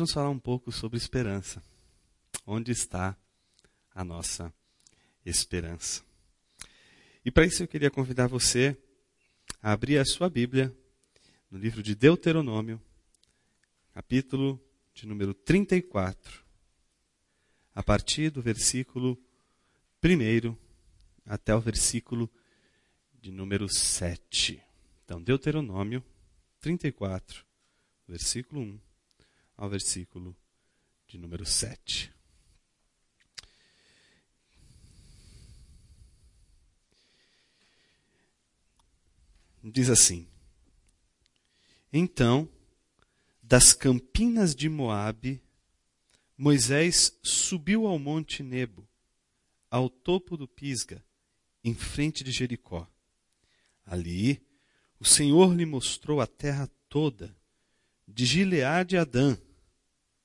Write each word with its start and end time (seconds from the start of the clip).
vamos 0.00 0.14
falar 0.14 0.30
um 0.30 0.38
pouco 0.38 0.72
sobre 0.72 0.96
esperança. 0.96 1.62
Onde 2.46 2.72
está 2.72 3.14
a 3.94 4.02
nossa 4.02 4.50
esperança? 5.26 6.02
E 7.22 7.30
para 7.30 7.44
isso 7.44 7.62
eu 7.62 7.68
queria 7.68 7.90
convidar 7.90 8.26
você 8.26 8.74
a 9.62 9.72
abrir 9.72 9.98
a 9.98 10.04
sua 10.06 10.30
Bíblia 10.30 10.74
no 11.50 11.58
livro 11.58 11.82
de 11.82 11.94
Deuteronômio, 11.94 12.80
capítulo 13.92 14.58
de 14.94 15.06
número 15.06 15.34
34, 15.34 16.42
a 17.74 17.82
partir 17.82 18.30
do 18.30 18.40
versículo 18.40 19.22
1 20.02 20.56
até 21.26 21.54
o 21.54 21.60
versículo 21.60 22.30
de 23.20 23.30
número 23.30 23.68
7. 23.68 24.62
Então, 25.04 25.22
Deuteronômio 25.22 26.02
34, 26.58 27.44
versículo 28.08 28.62
1 28.62 28.89
ao 29.60 29.68
versículo 29.68 30.34
de 31.06 31.18
número 31.18 31.44
7. 31.44 32.10
Diz 39.62 39.90
assim: 39.90 40.26
Então, 41.92 42.48
das 43.42 43.74
campinas 43.74 44.54
de 44.54 44.66
Moabe, 44.70 45.42
Moisés 46.38 47.20
subiu 47.22 47.86
ao 47.86 47.98
monte 47.98 48.42
Nebo, 48.42 48.88
ao 49.70 49.90
topo 49.90 50.38
do 50.38 50.48
Pisga, 50.48 51.04
em 51.62 51.74
frente 51.74 52.24
de 52.24 52.32
Jericó. 52.32 52.90
Ali, 53.84 54.42
o 54.98 55.04
Senhor 55.04 55.54
lhe 55.54 55.66
mostrou 55.66 56.18
a 56.18 56.26
terra 56.26 56.66
toda, 56.88 57.36
de 58.08 58.24
Gileade 58.24 58.96
a 58.96 59.02
Adã, 59.02 59.36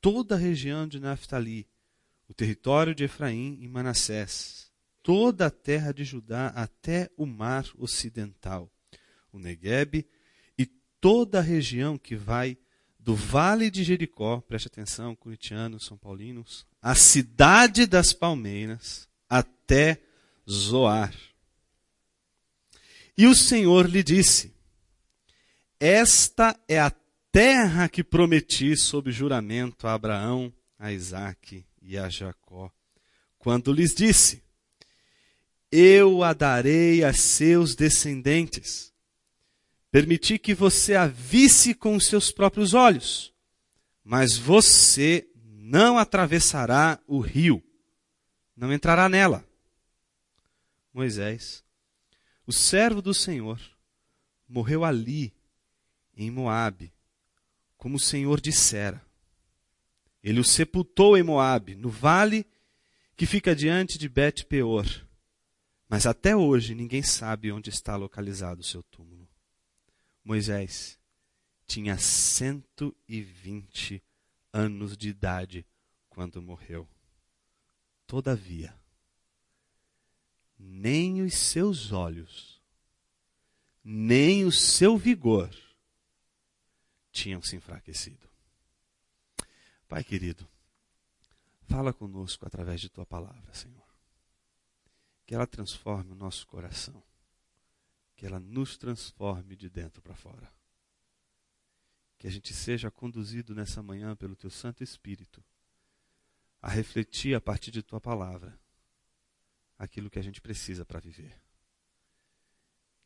toda 0.06 0.36
a 0.36 0.38
região 0.38 0.88
de 0.88 1.00
Naphtali, 1.00 1.68
o 2.30 2.34
território 2.36 2.94
de 2.94 3.06
Efraim 3.06 3.58
e 3.60 3.68
Manassés, 3.68 4.72
toda 5.02 5.48
a 5.48 5.50
terra 5.50 5.92
de 5.92 6.04
Judá 6.04 6.50
até 6.50 7.10
o 7.18 7.26
mar 7.26 7.66
ocidental, 7.76 8.72
o 9.34 9.40
Neguebe 9.40 10.08
e 10.60 10.68
toda 11.02 11.40
a 11.40 11.42
região 11.42 11.98
que 11.98 12.16
vai 12.16 12.56
do 13.00 13.16
vale 13.16 13.72
de 13.72 13.84
Jericó, 13.84 14.42
preste 14.42 14.68
atenção, 14.68 15.16
curitianos, 15.16 15.86
são 15.86 15.98
paulinos, 15.98 16.68
a 16.80 16.94
cidade 16.94 17.88
das 17.88 18.14
palmeiras 18.14 19.10
até 19.28 20.00
Zoar. 20.48 21.16
E 23.18 23.26
o 23.26 23.34
Senhor 23.34 23.90
lhe 23.90 24.04
disse: 24.04 24.54
Esta 25.80 26.56
é 26.68 26.80
a 26.80 26.92
terra 27.36 27.90
que 27.90 28.02
prometi 28.02 28.78
sob 28.78 29.12
juramento 29.12 29.88
a 29.88 29.94
Abraão, 29.94 30.54
a 30.80 30.94
Isaque 30.94 31.66
e 31.82 31.98
a 31.98 32.08
Jacó, 32.08 32.72
quando 33.38 33.74
lhes 33.74 33.94
disse: 33.94 34.42
Eu 35.70 36.24
a 36.24 36.32
darei 36.32 37.04
a 37.04 37.12
seus 37.12 37.76
descendentes. 37.76 38.94
Permiti 39.92 40.40
que 40.40 40.54
você 40.54 40.96
a 40.96 41.08
visse 41.08 41.74
com 41.74 42.00
seus 42.00 42.32
próprios 42.32 42.74
olhos, 42.74 43.34
mas 44.02 44.38
você 44.38 45.28
não 45.36 45.98
atravessará 45.98 47.02
o 47.06 47.20
rio, 47.20 47.62
não 48.56 48.72
entrará 48.72 49.10
nela. 49.10 49.46
Moisés, 50.94 51.66
o 52.48 52.54
servo 52.54 53.02
do 53.02 53.14
Senhor, 53.14 53.60
morreu 54.48 54.86
ali, 54.86 55.34
em 56.16 56.32
Moabe, 56.32 56.95
como 57.86 57.98
o 57.98 58.00
Senhor 58.00 58.42
dissera. 58.42 59.00
Ele 60.24 60.40
o 60.40 60.44
sepultou 60.44 61.16
em 61.16 61.22
Moabe, 61.22 61.76
no 61.76 61.88
vale 61.88 62.44
que 63.16 63.28
fica 63.28 63.56
diante 63.56 64.00
de 64.00 64.10
Bet-peor. 64.10 64.88
Mas 65.88 66.08
até 66.08 66.36
hoje 66.36 66.74
ninguém 66.74 67.04
sabe 67.04 67.52
onde 67.52 67.70
está 67.70 67.96
localizado 67.96 68.62
o 68.62 68.64
seu 68.64 68.82
túmulo. 68.82 69.30
Moisés 70.24 70.98
tinha 71.68 71.96
120 71.96 74.02
anos 74.52 74.98
de 74.98 75.10
idade 75.10 75.64
quando 76.10 76.42
morreu. 76.42 76.90
Todavia, 78.08 78.76
nem 80.58 81.22
os 81.22 81.36
seus 81.36 81.92
olhos, 81.92 82.60
nem 83.84 84.44
o 84.44 84.52
seu 84.52 84.98
vigor 84.98 85.52
tinham 87.16 87.42
se 87.42 87.56
enfraquecido. 87.56 88.30
Pai 89.88 90.04
querido, 90.04 90.46
fala 91.62 91.94
conosco 91.94 92.46
através 92.46 92.82
de 92.82 92.90
tua 92.90 93.06
palavra, 93.06 93.54
Senhor. 93.54 93.88
Que 95.26 95.34
ela 95.34 95.48
transforme 95.48 96.12
o 96.12 96.16
nosso 96.16 96.46
coração. 96.46 97.02
Que 98.18 98.26
ela 98.26 98.40
nos 98.40 98.78
transforme 98.78 99.56
de 99.56 99.70
dentro 99.70 100.02
para 100.02 100.14
fora. 100.14 100.52
Que 102.18 102.28
a 102.28 102.32
gente 102.32 102.54
seja 102.54 102.92
conduzido 102.92 103.56
nessa 103.56 103.82
manhã 103.82 104.14
pelo 104.16 104.36
teu 104.36 104.50
Santo 104.50 104.84
Espírito 104.84 105.44
a 106.62 106.70
refletir 106.70 107.34
a 107.36 107.42
partir 107.42 107.72
de 107.72 107.82
tua 107.82 108.02
palavra 108.02 108.60
aquilo 109.78 110.10
que 110.10 110.20
a 110.20 110.22
gente 110.22 110.42
precisa 110.42 110.84
para 110.84 111.00
viver. 111.00 111.40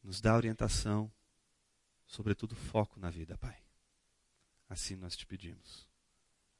Nos 0.01 0.21
dá 0.21 0.35
orientação, 0.35 1.11
sobretudo 2.07 2.55
foco 2.55 2.99
na 2.99 3.09
vida, 3.09 3.37
Pai. 3.37 3.68
Assim 4.69 4.95
nós 4.95 5.17
te 5.17 5.25
pedimos. 5.25 5.87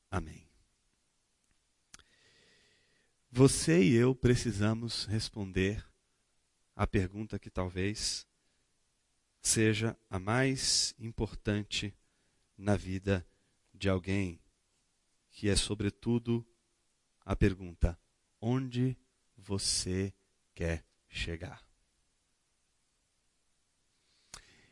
Amém. 0.09 0.49
Você 3.31 3.83
e 3.83 3.93
eu 3.93 4.15
precisamos 4.15 5.05
responder 5.05 5.85
a 6.75 6.87
pergunta 6.87 7.37
que 7.37 7.51
talvez 7.51 8.25
seja 9.39 9.95
a 10.09 10.17
mais 10.17 10.95
importante 10.97 11.95
na 12.57 12.75
vida 12.75 13.25
de 13.73 13.87
alguém, 13.87 14.41
que 15.31 15.47
é, 15.47 15.55
sobretudo, 15.55 16.43
a 17.23 17.35
pergunta: 17.35 17.97
onde 18.41 18.97
você 19.37 20.11
quer 20.55 20.83
chegar? 21.07 21.63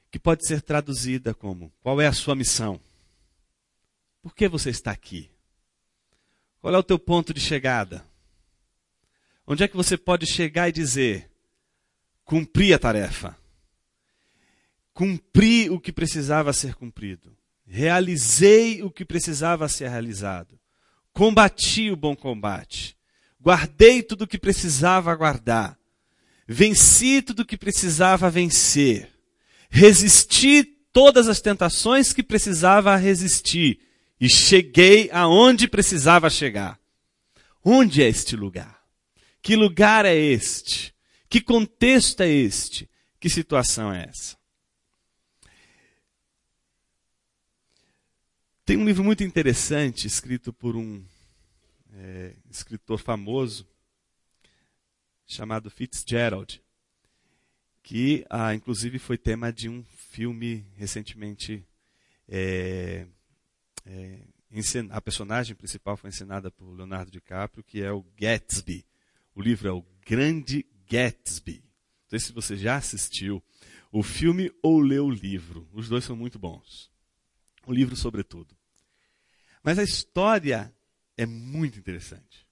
Que 0.10 0.18
pode 0.18 0.48
ser 0.48 0.64
traduzida 0.64 1.36
como: 1.36 1.72
qual 1.80 2.02
é 2.02 2.08
a 2.08 2.14
sua 2.14 2.36
missão? 2.36 2.82
Por 4.28 4.36
que 4.36 4.50
você 4.50 4.72
está 4.72 4.92
aqui? 4.92 5.32
Qual 6.60 6.76
é 6.76 6.78
o 6.78 6.84
teu 6.84 7.00
ponto 7.00 7.34
de 7.34 7.40
chegada? 7.40 8.06
Onde 9.48 9.64
é 9.64 9.70
que 9.70 9.78
você 9.78 9.96
pode 9.98 10.30
chegar 10.30 10.68
e 10.68 10.74
dizer: 10.74 11.32
cumpri 12.26 12.74
a 12.74 12.78
tarefa, 12.78 13.38
cumpri 14.94 15.70
o 15.70 15.80
que 15.80 15.94
precisava 15.94 16.52
ser 16.52 16.76
cumprido, 16.76 17.38
realizei 17.66 18.84
o 18.84 18.92
que 18.92 19.06
precisava 19.06 19.70
ser 19.70 19.88
realizado, 19.90 20.60
combati 21.14 21.90
o 21.90 21.96
bom 21.96 22.14
combate, 22.14 22.98
guardei 23.40 24.04
tudo 24.04 24.24
o 24.24 24.28
que 24.28 24.38
precisava 24.38 25.16
guardar, 25.16 25.80
venci 26.46 27.22
tudo 27.22 27.44
o 27.44 27.46
que 27.46 27.56
precisava 27.56 28.30
vencer, 28.30 29.10
resisti 29.70 30.66
todas 30.92 31.30
as 31.30 31.40
tentações 31.40 32.12
que 32.12 32.22
precisava 32.22 32.94
resistir 32.98 33.88
e 34.20 34.30
cheguei 34.30 35.10
aonde 35.12 35.68
precisava 35.68 36.30
chegar. 36.30 36.80
Onde 37.64 38.02
é 38.02 38.08
este 38.08 38.36
lugar? 38.36 38.84
Que 39.42 39.56
lugar 39.56 40.06
é 40.06 40.16
este? 40.16 40.96
Que 41.30 41.42
contexto 41.42 42.22
é 42.22 42.30
este? 42.30 42.90
Que 43.20 43.30
situação 43.30 43.94
é 43.94 44.06
essa? 44.10 44.38
Tem 48.66 48.78
um 48.78 48.86
livro 48.86 49.04
muito 49.04 49.24
interessante 49.24 50.08
escrito 50.08 50.52
por 50.52 50.76
um 50.76 51.04
é, 51.94 52.34
escritor 52.50 53.00
famoso 53.00 53.68
chamado 55.26 55.70
Fitzgerald, 55.70 56.62
que 57.84 58.26
ah, 58.30 58.54
inclusive 58.54 59.00
foi 59.00 59.18
tema 59.18 59.52
de 59.52 59.70
um 59.70 59.84
filme 59.84 60.66
recentemente 60.76 61.66
é, 62.28 63.06
é, 63.88 64.20
a 64.92 65.02
personagem 65.02 65.56
principal 65.56 65.96
foi 65.96 66.10
encenada 66.10 66.52
por 66.52 66.66
Leonardo 66.70 67.10
DiCaprio, 67.10 67.64
que 67.64 67.82
é 67.82 67.92
o 67.92 68.06
Gatsby. 68.18 68.86
O 69.34 69.42
livro 69.42 69.68
é 69.68 69.72
o 69.72 69.86
Grande 70.06 70.66
Gatsby. 70.90 71.64
Não 71.64 72.10
sei 72.10 72.20
se 72.20 72.32
você 72.34 72.58
já 72.58 72.76
assistiu 72.76 73.42
o 73.92 74.04
filme 74.04 74.52
ou 74.62 74.80
leu 74.80 75.06
o 75.06 75.12
livro. 75.12 75.68
Os 75.74 75.88
dois 75.88 76.04
são 76.04 76.16
muito 76.16 76.38
bons. 76.38 76.92
O 77.66 77.74
livro, 77.74 77.96
sobretudo. 77.96 78.56
Mas 79.64 79.80
a 79.80 79.84
história 79.84 80.74
é 81.16 81.26
muito 81.26 81.80
interessante. 81.80 82.46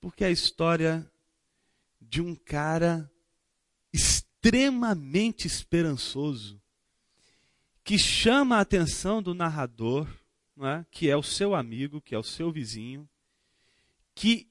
Porque 0.00 0.24
é 0.24 0.28
a 0.28 0.32
história 0.32 1.08
de 2.00 2.20
um 2.20 2.34
cara 2.34 3.10
extremamente 3.92 5.46
esperançoso 5.46 6.60
que 7.84 7.98
chama 7.98 8.56
a 8.56 8.60
atenção 8.60 9.22
do 9.22 9.34
narrador 9.34 10.08
é? 10.62 10.84
que 10.90 11.10
é 11.10 11.16
o 11.16 11.22
seu 11.22 11.54
amigo, 11.54 12.00
que 12.00 12.14
é 12.14 12.18
o 12.18 12.22
seu 12.22 12.50
vizinho, 12.50 13.08
que 14.14 14.48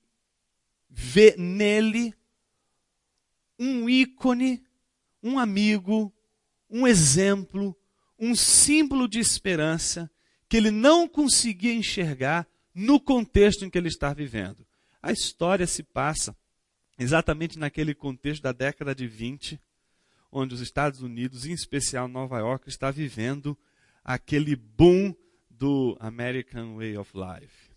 vê 0.90 1.36
nele 1.38 2.14
um 3.58 3.90
ícone, 3.90 4.64
um 5.22 5.40
amigo, 5.40 6.14
um 6.70 6.86
exemplo, 6.86 7.76
um 8.20 8.36
símbolo 8.36 9.08
de 9.08 9.20
esperança 9.20 10.12
que 10.50 10.58
ele 10.58 10.72
não 10.72 11.08
conseguia 11.08 11.74
enxergar 11.74 12.48
no 12.76 13.00
contexto 13.00 13.64
em 13.64 13.70
que 13.70 13.78
ele 13.78 13.88
está 13.88 14.14
vivendo. 14.14 14.68
A 15.02 15.12
história 15.12 15.66
se 15.66 15.84
passa 15.84 16.36
exatamente 17.00 17.58
naquele 17.58 17.96
contexto 17.96 18.44
da 18.44 18.52
década 18.52 18.94
de 18.94 19.08
20, 19.08 19.60
onde 20.34 20.56
os 20.56 20.62
Estados 20.62 21.02
Unidos, 21.02 21.46
em 21.46 21.52
especial 21.52 22.08
Nova 22.08 22.40
York, 22.40 22.68
está 22.68 22.90
vivendo 22.90 23.56
aquele 24.04 24.56
boom 24.56 25.16
do 25.50 25.96
American 26.00 26.78
Way 26.78 26.98
of 26.98 27.12
Life. 27.14 27.72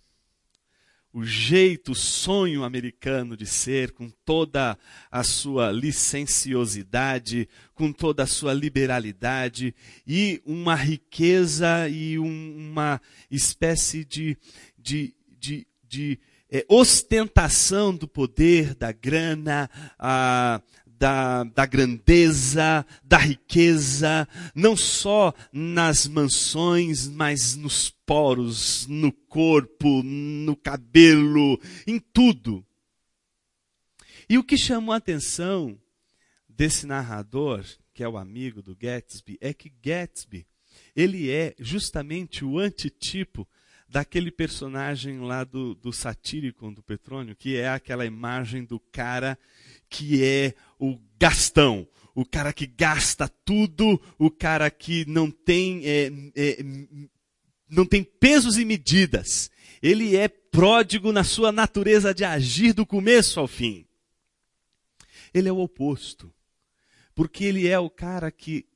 O 1.13 1.23
jeito, 1.23 1.93
o 1.93 1.95
sonho 1.95 2.65
americano 2.65 3.37
de 3.37 3.47
ser, 3.47 3.93
com 3.93 4.11
toda 4.25 4.77
a 5.11 5.23
sua 5.23 5.71
licenciosidade, 5.71 7.49
com 7.75 7.93
toda 7.93 8.23
a 8.23 8.27
sua 8.27 8.53
liberalidade 8.53 9.75
e 10.07 10.43
uma 10.45 10.75
riqueza 10.75 11.89
e 11.89 12.19
um, 12.19 12.71
uma 12.71 13.01
espécie 13.31 14.05
de, 14.05 14.37
de, 14.79 15.15
de, 15.39 15.67
de 15.87 16.19
é, 16.51 16.65
ostentação 16.69 17.95
do 17.95 18.07
poder, 18.07 18.75
da 18.75 18.93
grana, 18.93 19.71
a, 19.99 20.61
da, 20.99 21.45
da 21.45 21.67
grandeza, 21.67 22.87
da 23.05 23.19
riqueza, 23.19 24.29
não 24.55 24.77
só 24.77 25.33
nas 25.53 26.07
mansões, 26.07 27.07
mas 27.07 27.57
nos 27.57 27.91
poros, 27.91 28.87
no 28.87 29.13
corpo, 29.13 30.03
no 30.03 30.57
cabelo, 30.57 31.61
em 31.87 31.99
tudo. 31.99 32.65
E 34.29 34.39
o 34.39 34.45
que 34.45 34.57
chamou 34.57 34.93
a 34.93 34.99
atenção 34.99 35.79
desse 36.49 36.87
narrador, 36.87 37.65
que 37.93 38.03
é 38.03 38.09
o 38.09 38.17
amigo 38.17 38.63
do 38.63 38.75
Gatsby, 38.75 39.39
é 39.41 39.53
que 39.53 39.69
Gatsby, 39.69 40.47
ele 40.95 41.31
é 41.31 41.55
justamente 41.59 42.45
o 42.45 42.59
antitipo 42.59 43.47
daquele 43.89 44.31
personagem 44.31 45.21
lá 45.21 45.45
do, 45.45 45.75
do 45.75 45.93
satírico 45.93 46.71
do 46.71 46.83
Petrônio, 46.83 47.37
que 47.37 47.57
é 47.57 47.69
aquela 47.69 48.05
imagem 48.05 48.65
do 48.65 48.81
cara 48.81 49.39
que 49.89 50.23
é 50.25 50.55
o 50.79 50.99
gastão, 51.19 51.87
o 52.15 52.25
cara 52.25 52.53
que 52.53 52.67
gasta 52.67 53.29
tudo, 53.29 54.01
o 54.19 54.31
cara 54.31 54.71
que 54.71 55.05
não 55.07 55.31
tem, 55.31 55.83
é, 55.85 56.13
é, 56.35 56.65
não 57.69 57.87
tem 57.87 58.03
pesos 58.03 58.59
e 58.59 58.65
medidas. 58.65 59.51
Ele 59.83 60.17
é 60.17 60.27
pródigo 60.27 61.13
na 61.13 61.23
sua 61.23 61.53
natureza 61.53 62.15
de 62.15 62.25
agir 62.25 62.73
do 62.73 62.87
começo 62.87 63.39
ao 63.39 63.47
fim. 63.47 63.87
Ele 65.33 65.49
é 65.49 65.53
o 65.53 65.59
oposto. 65.59 66.33
Porque 67.15 67.45
ele 67.45 67.69
é 67.69 67.79
o 67.79 67.91
cara 67.91 68.31
que 68.31 68.67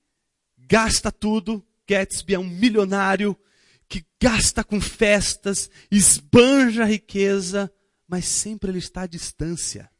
gasta 0.59 1.11
tudo. 1.11 1.65
Gatsby 1.89 2.35
é 2.35 2.39
um 2.39 2.49
milionário 2.49 3.37
que 3.91 4.07
gasta 4.23 4.65
com 4.65 4.81
festas, 4.81 5.69
esbanja 5.91 6.85
a 6.85 6.87
riqueza, 6.87 7.71
mas 8.09 8.25
sempre 8.25 8.71
ele 8.71 8.79
está 8.79 9.03
à 9.03 9.07
distância 9.07 9.91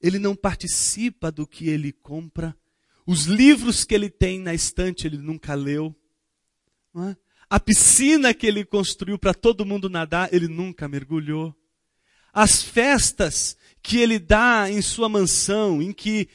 ele 0.00 0.18
não 0.18 0.34
participa 0.34 1.30
do 1.30 1.46
que 1.46 1.68
ele 1.68 1.92
compra. 1.92 2.56
Os 3.06 3.26
livros 3.26 3.84
que 3.84 3.94
ele 3.94 4.08
tem 4.08 4.40
na 4.40 4.54
estante 4.54 5.06
ele 5.06 5.18
nunca 5.18 5.54
leu. 5.54 5.94
É? 6.96 7.16
A 7.48 7.60
piscina 7.60 8.32
que 8.32 8.46
ele 8.46 8.64
construiu 8.64 9.18
para 9.18 9.34
todo 9.34 9.66
mundo 9.66 9.90
nadar, 9.90 10.32
ele 10.32 10.48
nunca 10.48 10.88
mergulhou. 10.88 11.54
As 12.32 12.62
festas 12.62 13.56
que 13.82 13.98
ele 13.98 14.18
dá 14.18 14.70
em 14.70 14.80
sua 14.80 15.08
mansão, 15.08 15.82
em 15.82 15.92
que 15.92 16.28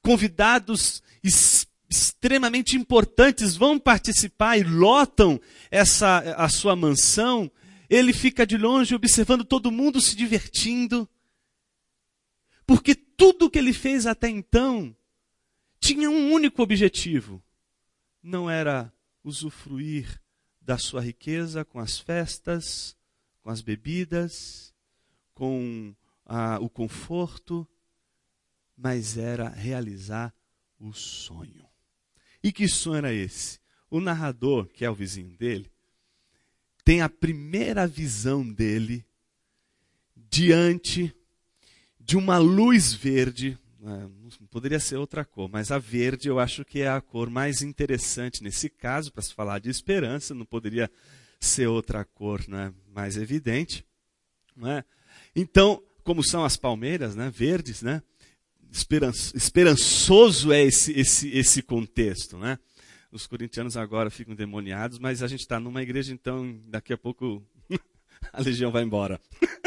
convidados 0.00 1.02
extremamente 1.92 2.74
importantes 2.74 3.54
vão 3.54 3.78
participar 3.78 4.56
e 4.56 4.64
lotam 4.64 5.38
essa 5.70 6.18
a 6.36 6.48
sua 6.48 6.74
mansão, 6.74 7.52
ele 7.88 8.14
fica 8.14 8.46
de 8.46 8.56
longe 8.56 8.94
observando 8.94 9.44
todo 9.44 9.70
mundo 9.70 10.00
se 10.00 10.16
divertindo. 10.16 11.08
Porque 12.66 12.94
tudo 12.94 13.50
que 13.50 13.58
ele 13.58 13.74
fez 13.74 14.06
até 14.06 14.28
então 14.28 14.96
tinha 15.78 16.08
um 16.08 16.32
único 16.32 16.62
objetivo: 16.62 17.42
não 18.22 18.48
era 18.48 18.90
usufruir 19.22 20.18
da 20.60 20.78
sua 20.78 21.02
riqueza 21.02 21.64
com 21.64 21.78
as 21.78 21.98
festas, 21.98 22.96
com 23.42 23.50
as 23.50 23.60
bebidas, 23.60 24.74
com 25.34 25.94
ah, 26.24 26.58
o 26.58 26.70
conforto, 26.70 27.68
mas 28.74 29.18
era 29.18 29.50
realizar 29.50 30.34
o 30.78 30.92
sonho. 30.94 31.71
E 32.42 32.50
que 32.52 32.66
sonho 32.68 32.96
era 32.96 33.12
esse? 33.12 33.60
O 33.90 34.00
narrador, 34.00 34.66
que 34.66 34.84
é 34.84 34.90
o 34.90 34.94
vizinho 34.94 35.36
dele, 35.36 35.70
tem 36.84 37.00
a 37.00 37.08
primeira 37.08 37.86
visão 37.86 38.50
dele 38.50 39.04
diante 40.16 41.14
de 42.00 42.16
uma 42.16 42.38
luz 42.38 42.92
verde. 42.92 43.58
Né, 43.78 44.08
poderia 44.50 44.80
ser 44.80 44.96
outra 44.96 45.24
cor, 45.24 45.48
mas 45.48 45.70
a 45.70 45.78
verde 45.78 46.28
eu 46.28 46.38
acho 46.38 46.64
que 46.64 46.80
é 46.80 46.88
a 46.88 47.00
cor 47.00 47.28
mais 47.28 47.62
interessante 47.62 48.42
nesse 48.42 48.68
caso, 48.68 49.12
para 49.12 49.22
se 49.22 49.34
falar 49.34 49.58
de 49.58 49.70
esperança, 49.70 50.34
não 50.34 50.44
poderia 50.44 50.90
ser 51.38 51.66
outra 51.66 52.04
cor 52.04 52.46
né, 52.48 52.72
mais 52.94 53.16
evidente. 53.16 53.84
Né? 54.56 54.84
Então, 55.34 55.82
como 56.04 56.22
são 56.22 56.44
as 56.44 56.56
palmeiras, 56.56 57.14
né, 57.14 57.30
verdes, 57.30 57.82
né, 57.82 58.02
esperançoso 58.72 60.50
é 60.50 60.62
esse, 60.62 60.92
esse, 60.98 61.28
esse 61.28 61.62
contexto. 61.62 62.38
Né? 62.38 62.58
Os 63.10 63.26
corintianos 63.26 63.76
agora 63.76 64.10
ficam 64.10 64.34
demoniados, 64.34 64.98
mas 64.98 65.22
a 65.22 65.28
gente 65.28 65.40
está 65.40 65.60
numa 65.60 65.82
igreja, 65.82 66.12
então 66.12 66.58
daqui 66.66 66.92
a 66.92 66.98
pouco 66.98 67.42
a 68.32 68.40
legião 68.40 68.72
vai 68.72 68.82
embora. 68.82 69.20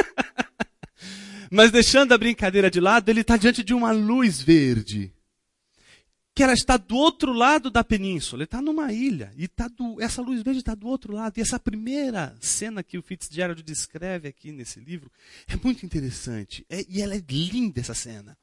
Mas 1.51 1.71
deixando 1.71 2.11
a 2.11 2.17
brincadeira 2.17 2.71
de 2.71 2.79
lado, 2.79 3.07
ele 3.09 3.21
está 3.21 3.37
diante 3.37 3.63
de 3.63 3.73
uma 3.73 3.91
luz 3.91 4.41
verde. 4.41 5.13
Que 6.33 6.43
ela 6.43 6.53
está 6.53 6.75
do 6.75 6.97
outro 6.97 7.31
lado 7.31 7.69
da 7.71 7.83
península. 7.83 8.39
Ele 8.39 8.45
está 8.45 8.61
numa 8.61 8.91
ilha. 8.91 9.31
E 9.37 9.47
tá 9.47 9.69
do, 9.69 10.01
essa 10.01 10.21
luz 10.21 10.41
verde 10.41 10.59
está 10.59 10.75
do 10.75 10.87
outro 10.87 11.13
lado. 11.13 11.37
E 11.37 11.41
essa 11.41 11.57
primeira 11.57 12.35
cena 12.41 12.83
que 12.83 12.97
o 12.97 13.01
Fitzgerald 13.01 13.61
descreve 13.63 14.27
aqui 14.27 14.51
nesse 14.51 14.79
livro 14.79 15.09
é 15.47 15.55
muito 15.55 15.85
interessante. 15.85 16.65
É, 16.69 16.83
e 16.89 17.01
ela 17.01 17.15
é 17.15 17.23
linda, 17.29 17.79
essa 17.79 17.93
cena. 17.93 18.37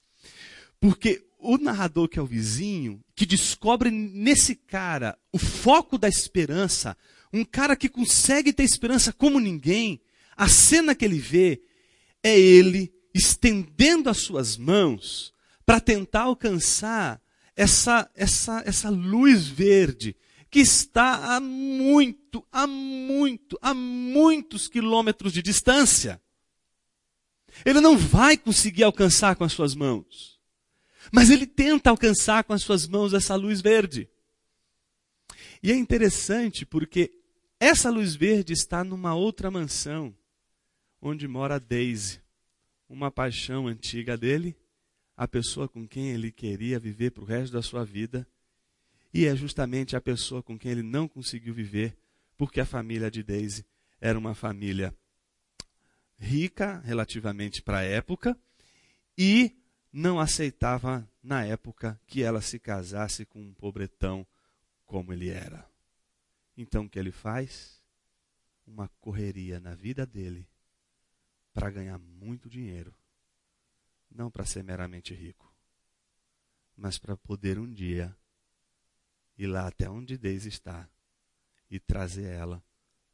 Porque 0.83 1.25
o 1.39 1.59
narrador, 1.59 2.09
que 2.09 2.19
é 2.19 2.23
o 2.23 2.27
vizinho, 2.27 3.01
que 3.15 3.25
descobre 3.25 3.89
nesse 3.89 4.57
cara 4.57 5.17
o 5.31 5.39
foco 5.39 5.97
da 5.97 6.09
esperança, 6.09 6.97
um 7.33 7.45
cara 7.45 7.77
que 7.77 7.89
consegue 7.89 8.53
ter 8.53 8.65
esperança 8.65 9.13
como 9.13 9.39
ninguém, 9.39 10.01
a 10.37 10.49
cena 10.49 10.93
que 10.93 11.05
ele 11.05 11.21
vê 11.21 11.63
é 12.21 12.37
ele 12.37 12.93
estendendo 13.15 14.11
as 14.11 14.19
suas 14.19 14.57
mãos 14.57 15.33
para 15.65 15.79
tentar 15.79 16.23
alcançar 16.23 17.23
essa, 17.55 18.11
essa, 18.17 18.61
essa 18.67 18.91
luz 18.91 19.47
verde 19.47 20.17
que 20.51 20.59
está 20.59 21.37
a 21.37 21.39
muito, 21.39 22.45
a 22.51 22.67
muito, 22.67 23.57
a 23.63 23.73
muitos 23.73 24.67
quilômetros 24.67 25.33
de 25.33 25.43
distância. 25.43 26.21
Ele 27.65 27.81
não 27.81 27.97
vai 27.97 28.37
conseguir 28.37 28.83
alcançar 28.83 29.37
com 29.37 29.45
as 29.45 29.53
suas 29.53 29.77
mãos. 29.77 30.32
Mas 31.11 31.31
ele 31.31 31.47
tenta 31.47 31.91
alcançar 31.91 32.45
com 32.45 32.53
as 32.53 32.63
suas 32.63 32.87
mãos 32.87 33.13
essa 33.13 33.35
luz 33.35 33.61
verde. 33.61 34.09
E 35.63 35.73
é 35.73 35.77
interessante 35.77 36.67
porque 36.67 37.13
essa 37.59 37.91
luz 37.91 38.15
verde 38.15 38.53
está 38.53 38.85
numa 38.85 39.15
outra 39.15 39.51
mansão 39.51 40.15
onde 41.01 41.27
mora 41.27 41.59
Daisy, 41.59 42.21
uma 42.89 43.11
paixão 43.11 43.67
antiga 43.67 44.17
dele, 44.17 44.57
a 45.17 45.27
pessoa 45.27 45.69
com 45.69 45.87
quem 45.87 46.11
ele 46.11 46.31
queria 46.31 46.79
viver 46.79 47.11
para 47.11 47.25
o 47.25 47.27
resto 47.27 47.53
da 47.53 47.63
sua 47.63 47.85
vida, 47.85 48.27
e 49.13 49.27
é 49.27 49.35
justamente 49.35 49.97
a 49.97 50.01
pessoa 50.01 50.43
com 50.43 50.59
quem 50.59 50.71
ele 50.71 50.83
não 50.83 51.09
conseguiu 51.09 51.53
viver, 51.53 51.97
porque 52.37 52.61
a 52.61 52.65
família 52.65 53.11
de 53.11 53.23
Daisy 53.23 53.65
era 54.01 54.19
uma 54.19 54.35
família 54.35 54.95
rica 56.19 56.81
relativamente 56.85 57.61
para 57.63 57.79
a 57.79 57.83
época 57.83 58.39
e 59.19 59.57
não 59.93 60.19
aceitava 60.19 61.07
na 61.23 61.45
época 61.45 62.01
que 62.07 62.23
ela 62.23 62.41
se 62.41 62.59
casasse 62.59 63.27
com 63.27 63.41
um 63.41 63.53
pobretão 63.53 64.27
como 64.87 65.13
ele 65.13 65.29
era. 65.29 65.69
Então 66.57 66.85
o 66.85 66.89
que 66.89 66.99
ele 66.99 67.13
faz? 67.13 67.83
Uma 68.67 68.89
correria 69.01 69.61
na 69.61 69.75
vida 69.75 70.07
dele 70.07 70.49
para 71.53 71.71
ganhar 71.71 71.99
muito 71.99 72.49
dinheiro, 72.49 72.95
não 74.11 74.31
para 74.31 74.47
ser 74.47 74.63
meramente 74.63 75.13
rico, 75.15 75.55
mas 76.75 76.97
para 76.99 77.17
poder 77.17 77.59
um 77.59 77.71
dia 77.71 78.17
ir 79.37 79.47
lá 79.47 79.67
até 79.67 79.91
onde 79.91 80.17
Deus 80.17 80.45
está 80.45 80.89
e 81.71 81.79
trazer 81.79 82.31
ela 82.31 82.63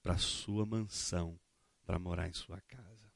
para 0.03 0.19
sua 0.19 0.65
mansão, 0.65 1.39
para 1.85 1.99
morar 1.99 2.29
em 2.29 2.33
sua 2.33 2.61
casa. 2.61 3.08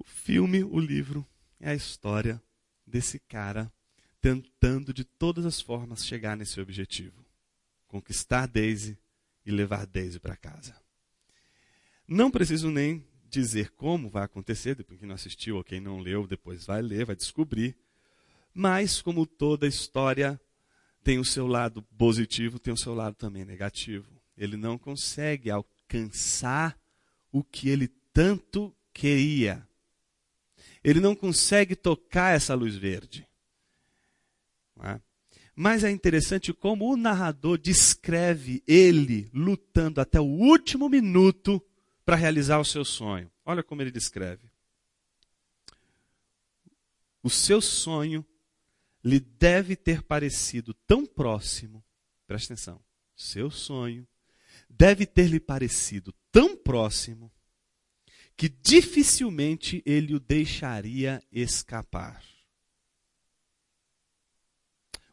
O 0.00 0.04
filme, 0.04 0.64
o 0.64 0.78
livro, 0.78 1.26
é 1.60 1.70
a 1.70 1.74
história 1.74 2.42
desse 2.86 3.18
cara 3.20 3.70
tentando 4.20 4.94
de 4.94 5.04
todas 5.04 5.44
as 5.44 5.60
formas 5.60 6.04
chegar 6.04 6.36
nesse 6.36 6.58
objetivo: 6.58 7.24
conquistar 7.86 8.46
Daisy 8.46 8.98
e 9.44 9.50
levar 9.50 9.86
Daisy 9.86 10.18
para 10.18 10.36
casa. 10.36 10.74
Não 12.08 12.30
preciso 12.30 12.70
nem 12.70 13.06
dizer 13.28 13.70
como 13.72 14.08
vai 14.08 14.24
acontecer, 14.24 14.74
depois 14.74 14.98
quem 14.98 15.06
não 15.06 15.14
assistiu 15.14 15.56
ou 15.56 15.64
quem 15.64 15.80
não 15.80 16.00
leu, 16.00 16.26
depois 16.26 16.64
vai 16.64 16.80
ler, 16.80 17.04
vai 17.04 17.14
descobrir. 17.14 17.76
Mas, 18.52 19.00
como 19.00 19.26
toda 19.26 19.68
história 19.68 20.40
tem 21.04 21.18
o 21.18 21.24
seu 21.24 21.46
lado 21.46 21.82
positivo, 21.96 22.58
tem 22.58 22.72
o 22.72 22.76
seu 22.76 22.94
lado 22.94 23.14
também 23.14 23.44
negativo. 23.44 24.20
Ele 24.36 24.56
não 24.56 24.76
consegue 24.76 25.50
alcançar 25.50 26.76
o 27.30 27.44
que 27.44 27.68
ele 27.68 27.88
tanto 28.12 28.74
queria. 28.92 29.69
Ele 30.82 31.00
não 31.00 31.14
consegue 31.14 31.76
tocar 31.76 32.34
essa 32.34 32.54
luz 32.54 32.76
verde. 32.76 33.26
É? 34.82 35.00
Mas 35.54 35.84
é 35.84 35.90
interessante 35.90 36.52
como 36.52 36.90
o 36.90 36.96
narrador 36.96 37.58
descreve 37.58 38.62
ele 38.66 39.30
lutando 39.34 40.00
até 40.00 40.18
o 40.18 40.24
último 40.24 40.88
minuto 40.88 41.62
para 42.04 42.16
realizar 42.16 42.58
o 42.58 42.64
seu 42.64 42.84
sonho. 42.84 43.30
Olha 43.44 43.62
como 43.62 43.82
ele 43.82 43.90
descreve. 43.90 44.50
O 47.22 47.28
seu 47.28 47.60
sonho 47.60 48.24
lhe 49.04 49.20
deve 49.20 49.76
ter 49.76 50.02
parecido 50.02 50.72
tão 50.86 51.04
próximo, 51.04 51.84
presta 52.26 52.54
atenção, 52.54 52.82
seu 53.14 53.50
sonho 53.50 54.06
deve 54.68 55.04
ter 55.04 55.26
lhe 55.26 55.40
parecido 55.40 56.14
tão 56.30 56.56
próximo 56.56 57.30
que 58.36 58.48
dificilmente 58.48 59.82
ele 59.84 60.14
o 60.14 60.20
deixaria 60.20 61.22
escapar. 61.30 62.24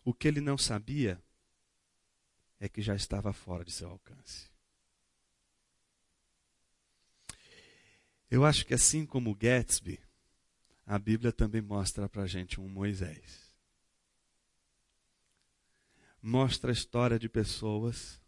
O 0.03 0.13
que 0.13 0.27
ele 0.27 0.39
não 0.39 0.57
sabia 0.57 1.21
é 2.59 2.69
que 2.69 2.81
já 2.81 2.95
estava 2.95 3.33
fora 3.33 3.65
de 3.65 3.71
seu 3.71 3.89
alcance. 3.89 4.49
Eu 8.29 8.43
acho 8.43 8.65
que 8.65 8.73
assim 8.73 9.05
como 9.05 9.35
Gatsby, 9.35 9.99
a 10.85 10.97
Bíblia 10.97 11.31
também 11.31 11.61
mostra 11.61 12.09
para 12.09 12.23
a 12.23 12.27
gente 12.27 12.59
um 12.59 12.67
Moisés. 12.67 13.55
Mostra 16.21 16.71
a 16.71 16.73
história 16.73 17.17
de 17.17 17.29
pessoas 17.29 18.21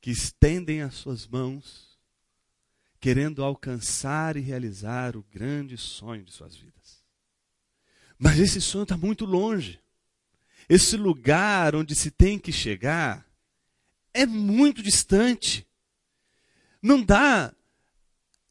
que 0.00 0.10
estendem 0.10 0.82
as 0.82 0.94
suas 0.94 1.26
mãos, 1.26 1.91
querendo 3.02 3.42
alcançar 3.42 4.36
e 4.36 4.40
realizar 4.40 5.16
o 5.16 5.26
grande 5.28 5.76
sonho 5.76 6.22
de 6.22 6.30
suas 6.30 6.54
vidas. 6.54 7.02
Mas 8.16 8.38
esse 8.38 8.60
sonho 8.60 8.84
está 8.84 8.96
muito 8.96 9.24
longe. 9.24 9.80
Esse 10.68 10.96
lugar 10.96 11.74
onde 11.74 11.96
se 11.96 12.12
tem 12.12 12.38
que 12.38 12.52
chegar 12.52 13.26
é 14.14 14.24
muito 14.24 14.80
distante. 14.80 15.66
Não 16.80 17.02
dá 17.02 17.52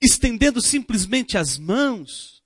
estendendo 0.01 0.61
simplesmente 0.61 1.37
as 1.37 1.57
mãos 1.57 2.43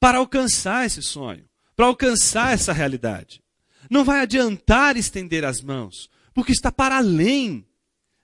para 0.00 0.16
alcançar 0.16 0.86
esse 0.86 1.02
sonho, 1.02 1.46
para 1.76 1.84
alcançar 1.84 2.54
essa 2.54 2.72
realidade. 2.72 3.44
Não 3.90 4.04
vai 4.04 4.20
adiantar 4.20 4.96
estender 4.96 5.44
as 5.44 5.60
mãos, 5.60 6.08
porque 6.32 6.52
está 6.52 6.72
para 6.72 6.96
além 6.96 7.68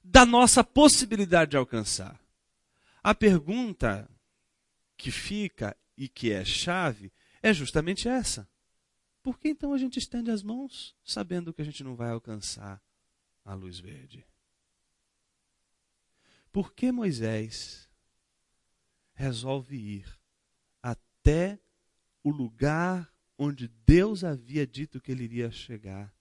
da 0.02 0.24
nossa 0.24 0.64
possibilidade 0.64 1.50
de 1.50 1.58
alcançar. 1.58 2.18
A 3.02 3.14
pergunta 3.14 4.10
que 4.96 5.10
fica 5.10 5.76
e 5.96 6.08
que 6.08 6.30
é 6.30 6.44
chave 6.44 7.12
é 7.42 7.52
justamente 7.52 8.08
essa. 8.08 8.48
Por 9.22 9.38
que 9.38 9.48
então 9.48 9.72
a 9.72 9.78
gente 9.78 9.98
estende 9.98 10.30
as 10.30 10.42
mãos 10.42 10.96
sabendo 11.04 11.52
que 11.52 11.62
a 11.62 11.64
gente 11.64 11.84
não 11.84 11.94
vai 11.94 12.10
alcançar 12.10 12.82
a 13.44 13.54
luz 13.54 13.78
verde? 13.78 14.26
Por 16.50 16.72
que 16.72 16.90
Moisés 16.90 17.88
resolve 19.14 19.76
ir 19.76 20.18
até 20.82 21.58
o 22.22 22.30
lugar 22.30 23.12
onde 23.36 23.68
Deus 23.68 24.24
havia 24.24 24.66
dito 24.66 25.00
que 25.00 25.12
ele 25.12 25.24
iria 25.24 25.50
chegar, 25.50 26.14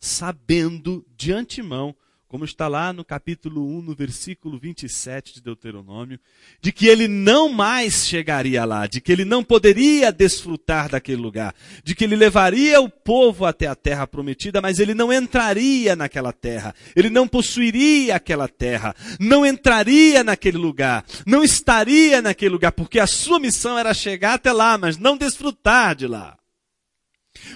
sabendo 0.00 1.06
de 1.16 1.32
antemão 1.32 1.96
como 2.34 2.44
está 2.44 2.66
lá 2.66 2.92
no 2.92 3.04
capítulo 3.04 3.64
1, 3.78 3.82
no 3.82 3.94
versículo 3.94 4.58
27 4.58 5.34
de 5.34 5.40
Deuteronômio, 5.40 6.18
de 6.60 6.72
que 6.72 6.88
ele 6.88 7.06
não 7.06 7.48
mais 7.48 8.08
chegaria 8.08 8.64
lá, 8.64 8.88
de 8.88 9.00
que 9.00 9.12
ele 9.12 9.24
não 9.24 9.44
poderia 9.44 10.10
desfrutar 10.10 10.88
daquele 10.88 11.22
lugar, 11.22 11.54
de 11.84 11.94
que 11.94 12.02
ele 12.02 12.16
levaria 12.16 12.80
o 12.80 12.90
povo 12.90 13.46
até 13.46 13.68
a 13.68 13.76
terra 13.76 14.04
prometida, 14.04 14.60
mas 14.60 14.80
ele 14.80 14.94
não 14.94 15.12
entraria 15.12 15.94
naquela 15.94 16.32
terra, 16.32 16.74
ele 16.96 17.08
não 17.08 17.28
possuiria 17.28 18.16
aquela 18.16 18.48
terra, 18.48 18.96
não 19.20 19.46
entraria 19.46 20.24
naquele 20.24 20.58
lugar, 20.58 21.04
não 21.24 21.44
estaria 21.44 22.20
naquele 22.20 22.50
lugar, 22.50 22.72
porque 22.72 22.98
a 22.98 23.06
sua 23.06 23.38
missão 23.38 23.78
era 23.78 23.94
chegar 23.94 24.34
até 24.34 24.50
lá, 24.50 24.76
mas 24.76 24.98
não 24.98 25.16
desfrutar 25.16 25.94
de 25.94 26.08
lá. 26.08 26.36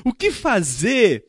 O 0.04 0.12
que 0.12 0.30
fazer 0.30 1.24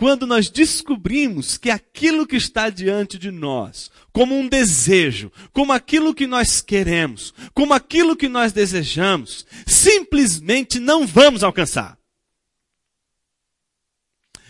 quando 0.00 0.26
nós 0.26 0.48
descobrimos 0.48 1.58
que 1.58 1.68
aquilo 1.68 2.26
que 2.26 2.36
está 2.36 2.70
diante 2.70 3.18
de 3.18 3.30
nós, 3.30 3.90
como 4.14 4.34
um 4.34 4.48
desejo, 4.48 5.30
como 5.52 5.74
aquilo 5.74 6.14
que 6.14 6.26
nós 6.26 6.62
queremos, 6.62 7.34
como 7.52 7.74
aquilo 7.74 8.16
que 8.16 8.26
nós 8.26 8.50
desejamos, 8.50 9.44
simplesmente 9.66 10.80
não 10.80 11.06
vamos 11.06 11.44
alcançar. 11.44 11.98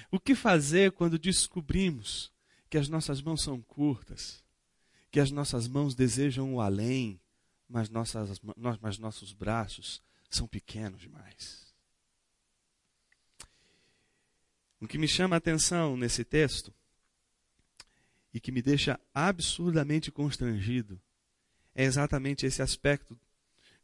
O 0.09 0.21
que 0.21 0.37
fazer 0.37 0.93
quando 0.93 1.19
descobrimos 1.19 2.31
que 2.71 2.79
as 2.79 2.89
nossas 2.89 3.21
mãos 3.21 3.43
são 3.43 3.61
curtas, 3.61 4.45
que 5.11 5.19
as 5.19 5.33
nossas 5.33 5.67
mãos 5.67 5.97
desejam 5.97 6.55
o 6.55 6.61
além, 6.61 7.21
mas, 7.69 7.91
nossas, 7.91 8.41
mas 8.81 8.99
nossos 9.01 9.33
braços 9.33 10.01
são 10.31 10.47
pequenos 10.47 11.01
demais? 11.01 11.60
O 14.81 14.89
que 14.89 14.97
me 14.97 15.07
chama 15.07 15.37
a 15.37 15.39
atenção 15.39 15.95
nesse 15.95 16.25
texto 16.25 16.73
e 18.33 18.41
que 18.41 18.51
me 18.51 18.63
deixa 18.63 18.99
absurdamente 19.13 20.11
constrangido 20.11 20.99
é 21.75 21.85
exatamente 21.85 22.47
esse 22.47 22.63
aspecto 22.63 23.19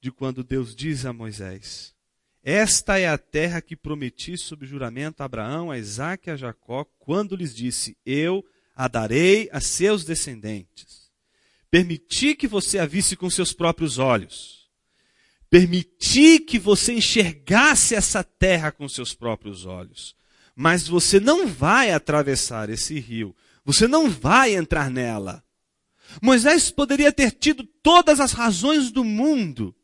de 0.00 0.10
quando 0.10 0.42
Deus 0.42 0.74
diz 0.74 1.04
a 1.04 1.12
Moisés: 1.12 1.94
Esta 2.42 2.98
é 2.98 3.08
a 3.08 3.18
terra 3.18 3.60
que 3.60 3.76
prometi 3.76 4.38
sob 4.38 4.64
juramento 4.64 5.20
a 5.20 5.26
Abraão, 5.26 5.70
a 5.70 5.78
Isaac 5.78 6.28
e 6.28 6.32
a 6.32 6.36
Jacó, 6.36 6.84
quando 6.98 7.36
lhes 7.36 7.54
disse: 7.54 7.96
Eu 8.04 8.42
a 8.74 8.88
darei 8.88 9.50
a 9.52 9.60
seus 9.60 10.02
descendentes. 10.02 11.10
Permiti 11.70 12.34
que 12.34 12.48
você 12.48 12.78
a 12.78 12.86
visse 12.86 13.16
com 13.16 13.28
seus 13.28 13.52
próprios 13.52 13.98
olhos. 13.98 14.70
Permiti 15.50 16.40
que 16.40 16.58
você 16.58 16.94
enxergasse 16.94 17.94
essa 17.94 18.24
terra 18.24 18.72
com 18.72 18.88
seus 18.88 19.14
próprios 19.14 19.66
olhos 19.66 20.16
mas 20.56 20.88
você 20.88 21.20
não 21.20 21.46
vai 21.46 21.92
atravessar 21.92 22.70
esse 22.70 22.98
rio. 22.98 23.36
Você 23.62 23.86
não 23.86 24.08
vai 24.08 24.56
entrar 24.56 24.90
nela. 24.90 25.44
Moisés 26.22 26.70
poderia 26.70 27.12
ter 27.12 27.30
tido 27.32 27.62
todas 27.82 28.20
as 28.20 28.32
razões 28.32 28.90
do 28.90 29.04
mundo 29.04 29.74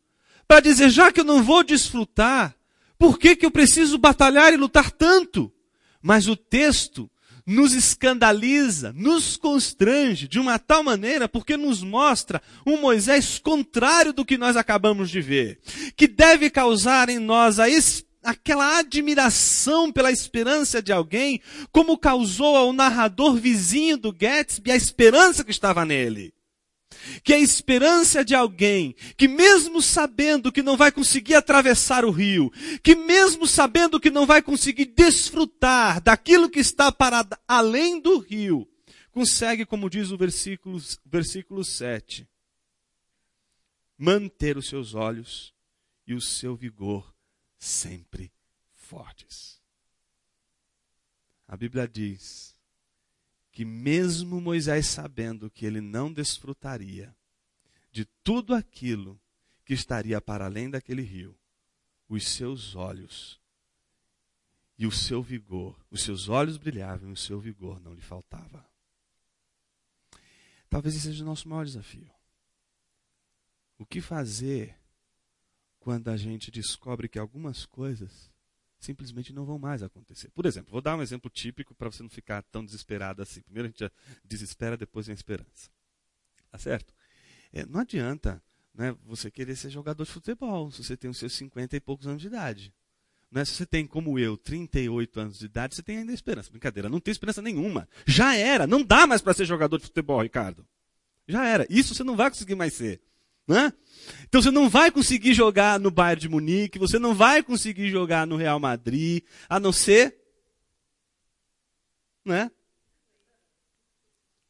para 0.49 0.61
dizer, 0.61 0.89
já 0.89 1.13
que 1.13 1.21
eu 1.21 1.25
não 1.25 1.43
vou 1.43 1.63
desfrutar, 1.63 2.57
por 2.99 3.19
que, 3.19 3.37
que 3.37 3.45
eu 3.45 3.51
preciso 3.51 3.99
batalhar 3.99 4.53
e 4.53 4.57
lutar 4.57 4.91
tanto? 4.91 5.53
Mas 6.01 6.27
o 6.27 6.37
texto 6.37 7.11
nos 7.45 7.75
escandaliza, 7.75 8.93
nos 8.93 9.37
constrange 9.37 10.29
de 10.29 10.39
uma 10.39 10.59
tal 10.59 10.83
maneira 10.83 11.29
porque 11.29 11.57
nos 11.57 11.83
mostra 11.83 12.41
um 12.65 12.81
Moisés 12.81 13.39
contrário 13.39 14.13
do 14.13 14.25
que 14.25 14.39
nós 14.39 14.57
acabamos 14.57 15.11
de 15.11 15.21
ver, 15.21 15.61
que 15.97 16.07
deve 16.07 16.49
causar 16.49 17.09
em 17.09 17.19
nós 17.19 17.59
a 17.59 17.69
esperança 17.69 18.12
aquela 18.23 18.79
admiração 18.79 19.91
pela 19.91 20.13
esperança 20.13 20.81
de 20.81 20.93
alguém, 20.93 21.41
como 21.71 21.99
causou 21.99 22.57
ao 22.57 22.73
narrador 22.73 23.35
vizinho 23.35 23.97
do 23.97 24.13
Gatsby 24.13 24.71
a 24.71 24.77
esperança 24.77 25.45
que 25.45 25.51
estava 25.51 25.85
nele. 25.85 26.33
Que 27.25 27.33
a 27.33 27.39
esperança 27.39 28.25
de 28.25 28.35
alguém 28.35 28.95
que, 29.17 29.27
mesmo 29.27 29.83
sabendo 29.83 30.53
que 30.53 30.63
não 30.63 30.77
vai 30.77 30.93
conseguir 30.93 31.35
atravessar 31.35 32.05
o 32.05 32.11
rio, 32.11 32.53
que 32.83 32.95
mesmo 32.95 33.47
sabendo 33.47 33.99
que 33.99 34.11
não 34.11 34.27
vai 34.27 34.41
conseguir 34.41 34.87
desfrutar 34.87 36.01
daquilo 36.01 36.51
que 36.51 36.61
está 36.61 36.93
para 36.93 37.27
além 37.49 38.01
do 38.01 38.19
rio, 38.19 38.69
consegue, 39.11 39.67
como 39.67 39.91
diz 39.91 40.11
o 40.11 40.17
versículo, 40.17 40.79
versículo 41.05 41.65
7, 41.65 42.29
manter 43.99 44.57
os 44.57 44.69
seus 44.69 44.95
olhos 44.95 45.53
e 46.07 46.15
o 46.15 46.21
seu 46.21 46.55
vigor 46.55 47.12
sempre 47.63 48.33
fortes. 48.73 49.63
A 51.47 51.57
Bíblia 51.57 51.87
diz 51.87 52.57
que, 53.53 53.65
mesmo 53.65 54.41
Moisés 54.41 54.87
sabendo 54.87 55.49
que 55.49 55.65
ele 55.65 55.81
não 55.81 56.13
desfrutaria 56.13 57.15
de 57.93 58.05
tudo 58.25 58.53
aquilo 58.53 59.21
que 59.65 59.75
estaria 59.75 60.21
para 60.21 60.47
além 60.47 60.69
daquele 60.69 61.03
rio, 61.03 61.39
os 62.09 62.27
seus 62.27 62.75
olhos 62.75 63.41
e 64.77 64.85
o 64.85 64.91
seu 64.91 65.23
vigor, 65.23 65.79
os 65.89 66.03
seus 66.03 66.29
olhos 66.29 66.57
brilhavam 66.57 67.11
e 67.11 67.13
o 67.13 67.17
seu 67.17 67.39
vigor 67.39 67.79
não 67.79 67.95
lhe 67.95 68.01
faltava. 68.01 68.69
Talvez 70.69 70.97
esse 70.97 71.05
seja 71.05 71.23
o 71.23 71.27
nosso 71.27 71.49
maior 71.49 71.65
desafio. 71.65 72.11
O 73.79 73.87
que 73.87 74.01
fazer 74.01 74.82
quando 75.83 76.09
a 76.09 76.17
gente 76.17 76.49
descobre 76.49 77.09
que 77.09 77.19
algumas 77.19 77.67
coisas 77.67 78.31
simplesmente 78.79 79.33
não 79.33 79.45
vão 79.45 79.59
mais 79.59 79.83
acontecer? 79.83 80.31
Por 80.31 80.47
exemplo, 80.47 80.71
vou 80.71 80.81
dar 80.81 80.97
um 80.97 81.03
exemplo 81.03 81.29
típico 81.29 81.75
para 81.75 81.91
você 81.91 82.05
não 82.05 82.09
ficar 82.09 82.41
tão 82.45 82.65
desesperado 82.65 83.21
assim. 83.21 83.43
Primeiro 83.43 83.67
a 83.67 83.71
gente 83.71 83.93
desespera, 84.25 84.77
depois 84.77 85.09
a 85.09 85.13
esperança. 85.13 85.69
Tá 86.53 86.57
certo? 86.57 86.95
É, 87.53 87.67
não 87.67 87.81
adianta 87.81 88.41
né, 88.73 88.97
você 89.05 89.29
querer 89.29 89.57
ser 89.57 89.71
jogador 89.71 90.05
de 90.05 90.11
futebol 90.13 90.71
se 90.71 90.85
você 90.85 90.97
tem 90.97 91.11
os 91.11 91.19
seus 91.19 91.33
50 91.33 91.77
e 91.77 91.81
poucos 91.81 92.07
anos 92.07 92.23
de 92.23 92.29
idade. 92.29 92.73
Né? 93.29 93.45
Se 93.45 93.55
você 93.55 93.67
tem, 93.67 93.85
como 93.85 94.21
eu, 94.21 94.37
38 94.37 95.19
anos 95.19 95.39
de 95.41 95.47
idade, 95.47 95.75
você 95.75 95.83
tem 95.83 95.99
ainda 95.99 96.13
esperança. 96.13 96.49
Brincadeira, 96.49 96.89
não 96.89 97.01
tem 97.01 97.11
esperança 97.11 97.43
nenhuma. 97.43 97.89
Já 98.07 98.37
era, 98.37 98.69
não 98.69 98.85
dá 98.85 99.05
mais 99.05 99.21
para 99.21 99.35
ser 99.35 99.47
jogador 99.47 99.79
de 99.79 99.87
futebol, 99.87 100.23
Ricardo. 100.23 100.65
Já 101.27 101.45
era. 101.45 101.67
Isso 101.69 101.93
você 101.93 102.05
não 102.05 102.15
vai 102.15 102.31
conseguir 102.31 102.55
mais 102.55 102.73
ser. 102.75 103.03
Né? 103.47 103.73
Então 104.25 104.41
você 104.41 104.51
não 104.51 104.69
vai 104.69 104.91
conseguir 104.91 105.35
jogar 105.35 105.79
no 105.79 105.91
Bayern 105.91 106.21
de 106.21 106.29
Munique, 106.29 106.79
você 106.79 106.99
não 106.99 107.15
vai 107.15 107.43
conseguir 107.43 107.91
jogar 107.91 108.27
no 108.27 108.37
Real 108.37 108.59
Madrid, 108.59 109.23
a 109.49 109.61
não 109.61 109.73
ser 109.73 110.17
né? 112.25 112.51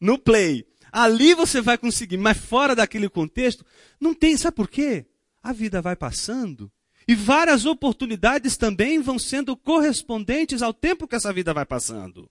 no 0.01 0.19
play. 0.19 0.67
Ali 0.91 1.35
você 1.35 1.61
vai 1.61 1.79
conseguir, 1.79 2.19
mas 2.19 2.37
fora 2.37 2.75
daquele 2.75 3.09
contexto, 3.09 3.65
não 3.99 4.13
tem. 4.13 4.37
Sabe 4.37 4.55
por 4.55 4.69
quê? 4.69 5.07
A 5.43 5.53
vida 5.53 5.81
vai 5.81 5.97
passando 5.97 6.71
e 7.07 7.15
várias 7.15 7.67
oportunidades 7.67 8.57
também 8.57 9.01
vão 9.01 9.19
sendo 9.19 9.57
correspondentes 9.57 10.63
ao 10.63 10.73
tempo 10.73 11.09
que 11.09 11.17
essa 11.17 11.33
vida 11.33 11.53
vai 11.53 11.65
passando. 11.65 12.31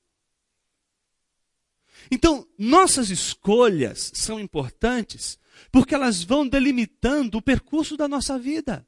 Então, 2.09 2.47
nossas 2.57 3.09
escolhas 3.09 4.11
são 4.13 4.39
importantes 4.39 5.39
porque 5.71 5.93
elas 5.93 6.23
vão 6.23 6.47
delimitando 6.47 7.37
o 7.37 7.41
percurso 7.41 7.95
da 7.95 8.07
nossa 8.07 8.39
vida. 8.39 8.85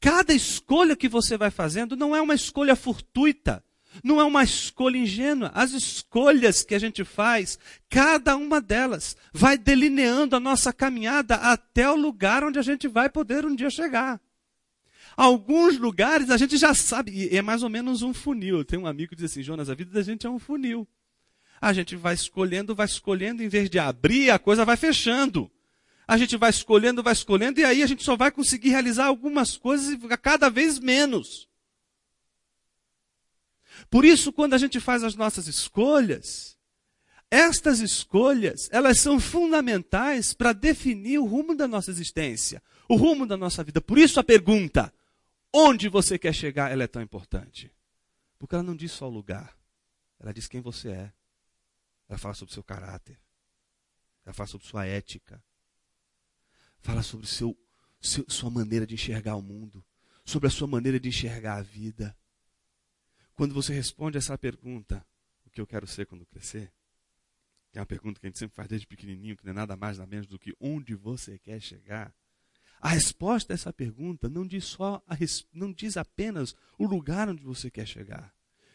Cada 0.00 0.34
escolha 0.34 0.96
que 0.96 1.08
você 1.08 1.36
vai 1.36 1.50
fazendo 1.50 1.96
não 1.96 2.14
é 2.14 2.20
uma 2.20 2.34
escolha 2.34 2.76
fortuita, 2.76 3.64
não 4.02 4.20
é 4.20 4.24
uma 4.24 4.42
escolha 4.42 4.98
ingênua. 4.98 5.50
As 5.54 5.72
escolhas 5.72 6.62
que 6.62 6.74
a 6.74 6.78
gente 6.78 7.04
faz, 7.04 7.58
cada 7.88 8.36
uma 8.36 8.60
delas, 8.60 9.16
vai 9.32 9.56
delineando 9.56 10.36
a 10.36 10.40
nossa 10.40 10.72
caminhada 10.72 11.36
até 11.36 11.88
o 11.90 11.96
lugar 11.96 12.44
onde 12.44 12.58
a 12.58 12.62
gente 12.62 12.88
vai 12.88 13.08
poder 13.08 13.46
um 13.46 13.54
dia 13.54 13.70
chegar. 13.70 14.20
Alguns 15.16 15.78
lugares 15.78 16.28
a 16.28 16.36
gente 16.36 16.56
já 16.56 16.74
sabe, 16.74 17.12
e 17.12 17.36
é 17.36 17.42
mais 17.42 17.62
ou 17.62 17.70
menos 17.70 18.02
um 18.02 18.12
funil. 18.12 18.64
Tem 18.64 18.78
um 18.78 18.86
amigo 18.86 19.10
que 19.10 19.16
diz 19.16 19.30
assim: 19.30 19.42
Jonas, 19.42 19.70
a 19.70 19.74
vida 19.74 19.92
da 19.92 20.02
gente 20.02 20.26
é 20.26 20.30
um 20.30 20.40
funil. 20.40 20.88
A 21.60 21.72
gente 21.72 21.96
vai 21.96 22.14
escolhendo, 22.14 22.74
vai 22.74 22.86
escolhendo, 22.86 23.42
em 23.42 23.48
vez 23.48 23.70
de 23.70 23.78
abrir, 23.78 24.30
a 24.30 24.38
coisa 24.38 24.64
vai 24.64 24.76
fechando. 24.76 25.50
A 26.06 26.18
gente 26.18 26.36
vai 26.36 26.50
escolhendo, 26.50 27.02
vai 27.02 27.12
escolhendo, 27.12 27.60
e 27.60 27.64
aí 27.64 27.82
a 27.82 27.86
gente 27.86 28.04
só 28.04 28.16
vai 28.16 28.30
conseguir 28.30 28.70
realizar 28.70 29.06
algumas 29.06 29.56
coisas 29.56 29.88
e 29.90 29.98
cada 30.18 30.50
vez 30.50 30.78
menos. 30.78 31.48
Por 33.90 34.04
isso, 34.04 34.32
quando 34.32 34.54
a 34.54 34.58
gente 34.58 34.78
faz 34.80 35.02
as 35.02 35.14
nossas 35.14 35.46
escolhas, 35.46 36.58
estas 37.30 37.80
escolhas, 37.80 38.68
elas 38.70 39.00
são 39.00 39.18
fundamentais 39.18 40.34
para 40.34 40.52
definir 40.52 41.18
o 41.18 41.24
rumo 41.24 41.54
da 41.54 41.66
nossa 41.66 41.90
existência, 41.90 42.62
o 42.88 42.96
rumo 42.96 43.26
da 43.26 43.36
nossa 43.36 43.64
vida. 43.64 43.80
Por 43.80 43.98
isso 43.98 44.20
a 44.20 44.24
pergunta: 44.24 44.92
onde 45.52 45.88
você 45.88 46.18
quer 46.18 46.34
chegar, 46.34 46.70
ela 46.70 46.84
é 46.84 46.86
tão 46.86 47.02
importante. 47.02 47.72
Porque 48.38 48.54
ela 48.54 48.62
não 48.62 48.76
diz 48.76 48.92
só 48.92 49.08
o 49.08 49.12
lugar, 49.12 49.56
ela 50.20 50.32
diz 50.32 50.46
quem 50.46 50.60
você 50.60 50.90
é. 50.90 51.12
Ela 52.08 52.18
fala 52.18 52.34
sobre 52.34 52.50
o 52.50 52.54
seu 52.54 52.62
caráter, 52.62 53.18
ela 54.24 54.34
fala 54.34 54.46
sobre 54.46 54.66
sua 54.66 54.86
ética, 54.86 55.42
fala 56.80 57.02
sobre 57.02 57.26
seu, 57.26 57.56
seu, 58.00 58.24
sua 58.28 58.50
maneira 58.50 58.86
de 58.86 58.94
enxergar 58.94 59.36
o 59.36 59.42
mundo, 59.42 59.84
sobre 60.24 60.48
a 60.48 60.50
sua 60.50 60.66
maneira 60.66 61.00
de 61.00 61.08
enxergar 61.08 61.56
a 61.56 61.62
vida. 61.62 62.16
Quando 63.34 63.54
você 63.54 63.72
responde 63.72 64.18
essa 64.18 64.36
pergunta, 64.38 65.04
o 65.44 65.50
que 65.50 65.60
eu 65.60 65.66
quero 65.66 65.86
ser 65.86 66.06
quando 66.06 66.26
crescer, 66.26 66.72
que 67.72 67.78
é 67.78 67.80
uma 67.80 67.86
pergunta 67.86 68.20
que 68.20 68.26
a 68.26 68.28
gente 68.28 68.38
sempre 68.38 68.54
faz 68.54 68.68
desde 68.68 68.86
pequenininho, 68.86 69.36
que 69.36 69.44
não 69.44 69.50
é 69.50 69.54
nada 69.54 69.76
mais 69.76 69.98
nada 69.98 70.08
menos 70.08 70.26
do 70.26 70.38
que 70.38 70.54
onde 70.60 70.94
você 70.94 71.38
quer 71.38 71.60
chegar. 71.60 72.14
A 72.80 72.90
resposta 72.90 73.52
a 73.52 73.54
essa 73.54 73.72
pergunta 73.72 74.28
não 74.28 74.46
diz 74.46 74.64
só 74.64 75.02
a, 75.08 75.16
não 75.52 75.72
diz 75.72 75.96
apenas 75.96 76.54
o 76.78 76.86
lugar 76.86 77.28
onde 77.28 77.42
você 77.42 77.70
quer 77.70 77.86
chegar. 77.86 78.32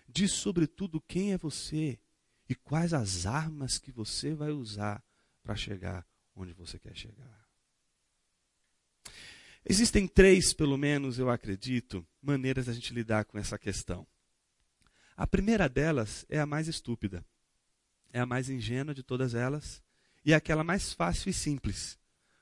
Diz 0.07 0.33
sobretudo 0.33 0.99
quem 0.99 1.31
é 1.31 1.37
você 1.37 1.99
e 2.49 2.55
quais 2.55 2.93
as 2.93 3.27
armas 3.27 3.77
que 3.77 3.91
você 3.91 4.33
vai 4.33 4.49
usar 4.49 5.03
para 5.43 5.55
chegar 5.55 6.05
onde 6.35 6.51
você 6.51 6.79
quer 6.79 6.95
chegar. 6.97 7.47
Existem 9.63 10.07
três, 10.07 10.51
pelo 10.51 10.77
menos, 10.77 11.19
eu 11.19 11.29
acredito, 11.29 12.05
maneiras 12.21 12.65
da 12.65 12.73
gente 12.73 12.93
lidar 12.93 13.25
com 13.25 13.38
essa 13.38 13.57
questão. 13.59 14.07
A 15.15 15.27
primeira 15.27 15.69
delas 15.69 16.25
é 16.27 16.39
a 16.39 16.45
mais 16.45 16.67
estúpida, 16.67 17.23
é 18.12 18.19
a 18.19 18.25
mais 18.25 18.49
ingênua 18.49 18.95
de 18.95 19.03
todas 19.03 19.35
elas 19.35 19.83
e 20.25 20.33
é 20.33 20.35
aquela 20.35 20.63
mais 20.63 20.91
fácil 20.93 21.29
e 21.29 21.33
simples 21.33 21.99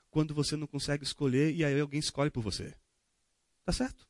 quando 0.10 0.34
você 0.34 0.56
não 0.56 0.68
consegue 0.68 1.04
escolher 1.04 1.54
e 1.54 1.66
aí 1.66 1.80
alguém 1.80 2.00
escolhe 2.00 2.32
por 2.32 2.42
você. 2.42 2.74
Tá 3.66 3.74
certo? 3.74 4.07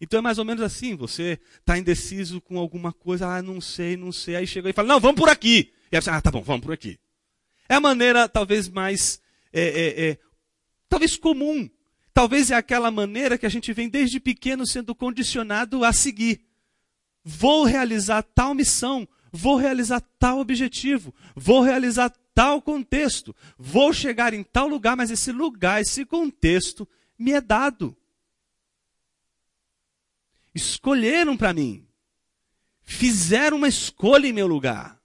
Então 0.00 0.18
é 0.18 0.22
mais 0.22 0.38
ou 0.38 0.44
menos 0.44 0.62
assim, 0.62 0.94
você 0.94 1.38
está 1.58 1.78
indeciso 1.78 2.40
com 2.40 2.58
alguma 2.58 2.92
coisa, 2.92 3.26
ah, 3.26 3.42
não 3.42 3.60
sei, 3.60 3.96
não 3.96 4.12
sei, 4.12 4.36
aí 4.36 4.46
chega 4.46 4.70
e 4.70 4.72
fala, 4.72 4.88
não, 4.88 5.00
vamos 5.00 5.16
por 5.16 5.28
aqui. 5.28 5.72
E 5.90 5.96
aí 5.96 6.02
você, 6.02 6.10
ah, 6.10 6.20
tá 6.20 6.30
bom, 6.30 6.42
vamos 6.42 6.62
por 6.62 6.72
aqui. 6.72 6.98
É 7.68 7.74
a 7.74 7.80
maneira 7.80 8.28
talvez 8.28 8.68
mais, 8.68 9.20
é, 9.52 9.62
é, 9.62 10.08
é, 10.08 10.18
talvez 10.88 11.16
comum, 11.16 11.68
talvez 12.12 12.50
é 12.50 12.54
aquela 12.54 12.90
maneira 12.90 13.38
que 13.38 13.46
a 13.46 13.50
gente 13.50 13.72
vem 13.72 13.88
desde 13.88 14.20
pequeno 14.20 14.66
sendo 14.66 14.94
condicionado 14.94 15.84
a 15.84 15.92
seguir. 15.92 16.42
Vou 17.24 17.64
realizar 17.64 18.22
tal 18.22 18.54
missão, 18.54 19.08
vou 19.32 19.56
realizar 19.56 20.00
tal 20.18 20.38
objetivo, 20.38 21.14
vou 21.34 21.62
realizar 21.62 22.12
tal 22.36 22.60
contexto. 22.60 23.34
Vou 23.58 23.94
chegar 23.94 24.34
em 24.34 24.42
tal 24.42 24.68
lugar, 24.68 24.94
mas 24.94 25.10
esse 25.10 25.32
lugar, 25.32 25.80
esse 25.80 26.04
contexto 26.04 26.86
me 27.18 27.32
é 27.32 27.40
dado. 27.40 27.96
Escolheram 30.56 31.36
para 31.36 31.52
mim. 31.52 31.86
Fizeram 32.80 33.58
uma 33.58 33.68
escolha 33.68 34.26
em 34.26 34.32
meu 34.32 34.46
lugar. 34.46 34.98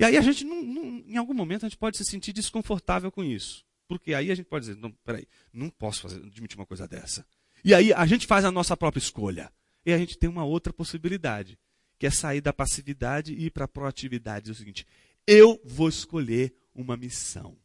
E 0.00 0.04
aí 0.04 0.16
a 0.16 0.20
gente, 0.20 0.44
não, 0.44 0.60
não, 0.60 1.04
em 1.06 1.16
algum 1.16 1.32
momento, 1.32 1.64
a 1.64 1.68
gente 1.68 1.78
pode 1.78 1.96
se 1.96 2.04
sentir 2.04 2.32
desconfortável 2.32 3.12
com 3.12 3.22
isso. 3.22 3.64
Porque 3.86 4.12
aí 4.12 4.32
a 4.32 4.34
gente 4.34 4.46
pode 4.46 4.66
dizer, 4.66 4.80
não, 4.80 4.90
peraí, 5.04 5.28
não 5.52 5.70
posso 5.70 6.02
fazer, 6.02 6.16
admitir 6.16 6.58
uma 6.58 6.66
coisa 6.66 6.88
dessa. 6.88 7.24
E 7.64 7.72
aí 7.72 7.92
a 7.92 8.04
gente 8.04 8.26
faz 8.26 8.44
a 8.44 8.50
nossa 8.50 8.76
própria 8.76 8.98
escolha. 8.98 9.52
E 9.84 9.92
a 9.92 9.98
gente 9.98 10.18
tem 10.18 10.28
uma 10.28 10.44
outra 10.44 10.72
possibilidade, 10.72 11.56
que 11.96 12.04
é 12.04 12.10
sair 12.10 12.40
da 12.40 12.52
passividade 12.52 13.32
e 13.32 13.46
ir 13.46 13.50
para 13.50 13.66
a 13.66 13.68
proatividade. 13.68 14.50
É 14.50 14.52
o 14.52 14.56
seguinte, 14.56 14.84
eu 15.24 15.60
vou 15.64 15.88
escolher 15.88 16.52
uma 16.74 16.96
missão. 16.96 17.56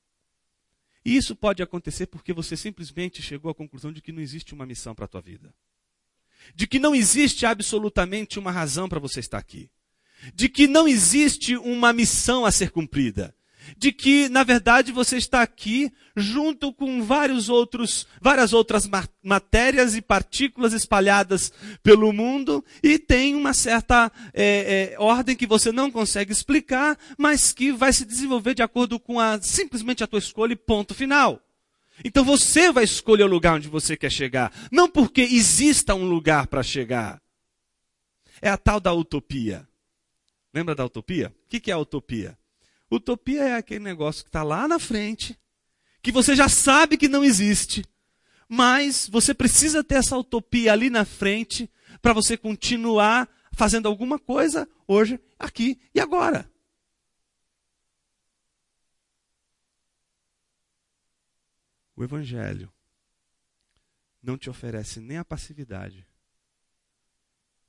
E 1.04 1.18
isso 1.18 1.36
pode 1.36 1.64
acontecer 1.64 2.06
porque 2.06 2.32
você 2.32 2.56
simplesmente 2.56 3.20
chegou 3.20 3.50
à 3.50 3.56
conclusão 3.56 3.92
de 3.92 4.00
que 4.00 4.12
não 4.12 4.22
existe 4.22 4.54
uma 4.54 4.68
missão 4.68 4.94
para 4.94 5.06
a 5.06 5.08
tua 5.08 5.22
vida. 5.22 5.52
De 6.56 6.68
que 6.68 6.80
não 6.80 6.94
existe 6.94 7.46
absolutamente 7.46 8.40
uma 8.40 8.52
razão 8.52 8.88
para 8.90 9.00
você 9.00 9.20
estar 9.20 9.38
aqui. 9.38 9.70
De 10.34 10.48
que 10.48 10.68
não 10.68 10.88
existe 10.88 11.56
uma 11.58 11.92
missão 11.94 12.46
a 12.46 12.52
ser 12.52 12.72
cumprida 12.72 13.34
de 13.78 13.92
que, 13.92 14.30
na 14.30 14.44
verdade, 14.44 14.92
você 14.92 15.18
está 15.18 15.42
aqui 15.42 15.92
junto 16.16 16.74
com 16.74 17.04
vários 17.04 17.50
outros, 17.50 18.08
várias 18.20 18.54
outras 18.54 18.90
matérias 19.24 19.96
e 19.96 20.02
partículas 20.02 20.74
espalhadas 20.74 21.52
pelo 21.82 22.12
mundo 22.12 22.64
e 22.84 23.00
tem 23.00 23.36
uma 23.36 23.54
certa 23.54 24.12
é, 24.34 24.94
é, 24.94 25.00
ordem 25.00 25.36
que 25.36 25.48
você 25.48 25.72
não 25.72 25.92
consegue 25.92 26.32
explicar, 26.32 26.98
mas 27.18 27.54
que 27.54 27.72
vai 27.72 27.94
se 27.94 28.06
desenvolver 28.06 28.54
de 28.54 28.64
acordo 28.64 29.00
com 29.00 29.20
a, 29.20 29.40
simplesmente 29.42 30.04
a 30.04 30.08
tua 30.08 30.20
escolha 30.20 30.54
e 30.54 30.58
ponto 30.58 30.94
final. 30.94 31.42
Então 32.04 32.24
você 32.24 32.72
vai 32.72 32.84
escolher 32.84 33.24
o 33.24 33.28
lugar 33.28 33.56
onde 33.56 33.68
você 33.68 33.96
quer 33.96 34.12
chegar, 34.12 34.52
não 34.72 34.90
porque 34.90 35.22
exista 35.22 35.96
um 35.96 36.08
lugar 36.08 36.48
para 36.48 36.64
chegar. 36.64 37.22
É 38.42 38.50
a 38.50 38.58
tal 38.58 38.80
da 38.80 38.92
utopia. 38.94 39.68
Lembra 40.54 40.76
da 40.76 40.86
utopia? 40.86 41.34
O 41.46 41.50
que 41.50 41.72
é 41.72 41.74
a 41.74 41.78
utopia? 41.78 42.38
Utopia 42.90 43.44
é 43.44 43.56
aquele 43.56 43.80
negócio 43.80 44.24
que 44.24 44.30
está 44.30 44.44
lá 44.44 44.68
na 44.68 44.78
frente, 44.78 45.38
que 46.02 46.12
você 46.12 46.36
já 46.36 46.50
sabe 46.50 46.98
que 46.98 47.08
não 47.08 47.24
existe, 47.24 47.86
mas 48.50 49.08
você 49.08 49.34
precisa 49.34 49.82
ter 49.82 49.96
essa 49.96 50.18
utopia 50.18 50.74
ali 50.74 50.90
na 50.90 51.06
frente 51.06 51.70
para 52.02 52.12
você 52.12 52.36
continuar 52.36 53.30
fazendo 53.54 53.88
alguma 53.88 54.20
coisa 54.20 54.68
hoje, 54.86 55.20
aqui 55.40 55.80
e 55.96 56.02
agora. 56.02 56.51
O 62.02 62.04
Evangelho 62.04 62.74
não 64.24 64.36
te 64.36 64.50
oferece 64.50 65.00
nem 65.00 65.18
a 65.18 65.24
passividade, 65.24 66.04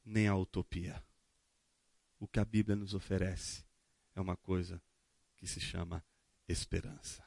nem 0.03 0.27
a 0.27 0.35
utopia. 0.35 1.05
O 2.19 2.27
que 2.27 2.41
a 2.41 2.45
Bíblia 2.47 2.75
nos 2.75 2.95
oferece 2.95 3.63
é 4.17 4.21
uma 4.23 4.35
coisa 4.35 4.81
que 5.37 5.47
se 5.47 5.61
chama 5.61 6.03
esperança. 6.49 7.23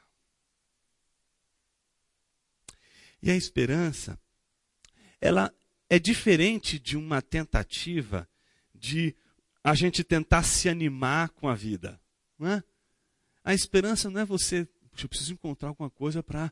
E 3.22 3.30
a 3.30 3.36
esperança, 3.36 4.18
ela 5.20 5.54
é 5.88 6.00
diferente 6.00 6.76
de 6.76 6.96
uma 6.96 7.22
tentativa 7.22 8.28
de 8.74 9.14
a 9.62 9.76
gente 9.76 10.02
tentar 10.02 10.42
se 10.42 10.68
animar 10.68 11.28
com 11.28 11.48
a 11.48 11.54
vida. 11.54 12.00
Não 12.36 12.48
é? 12.48 12.64
A 13.44 13.54
esperança 13.54 14.10
não 14.10 14.20
é 14.20 14.24
você, 14.24 14.68
eu 15.04 15.08
preciso 15.08 15.32
encontrar 15.32 15.68
alguma 15.68 15.90
coisa 15.90 16.22
para 16.22 16.50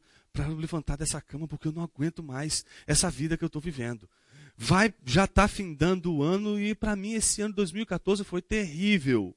levantar 0.56 0.96
dessa 0.96 1.20
cama, 1.20 1.48
porque 1.48 1.68
eu 1.68 1.72
não 1.72 1.82
aguento 1.82 2.22
mais 2.22 2.64
essa 2.86 3.10
vida 3.10 3.36
que 3.36 3.44
eu 3.44 3.48
estou 3.48 3.62
vivendo. 3.62 4.08
Vai, 4.56 4.94
já 5.04 5.24
está 5.24 5.48
findando 5.48 6.12
o 6.12 6.22
ano 6.22 6.60
e 6.60 6.74
para 6.74 6.94
mim 6.94 7.14
esse 7.14 7.42
ano 7.42 7.54
2014 7.54 8.22
foi 8.24 8.40
terrível. 8.40 9.34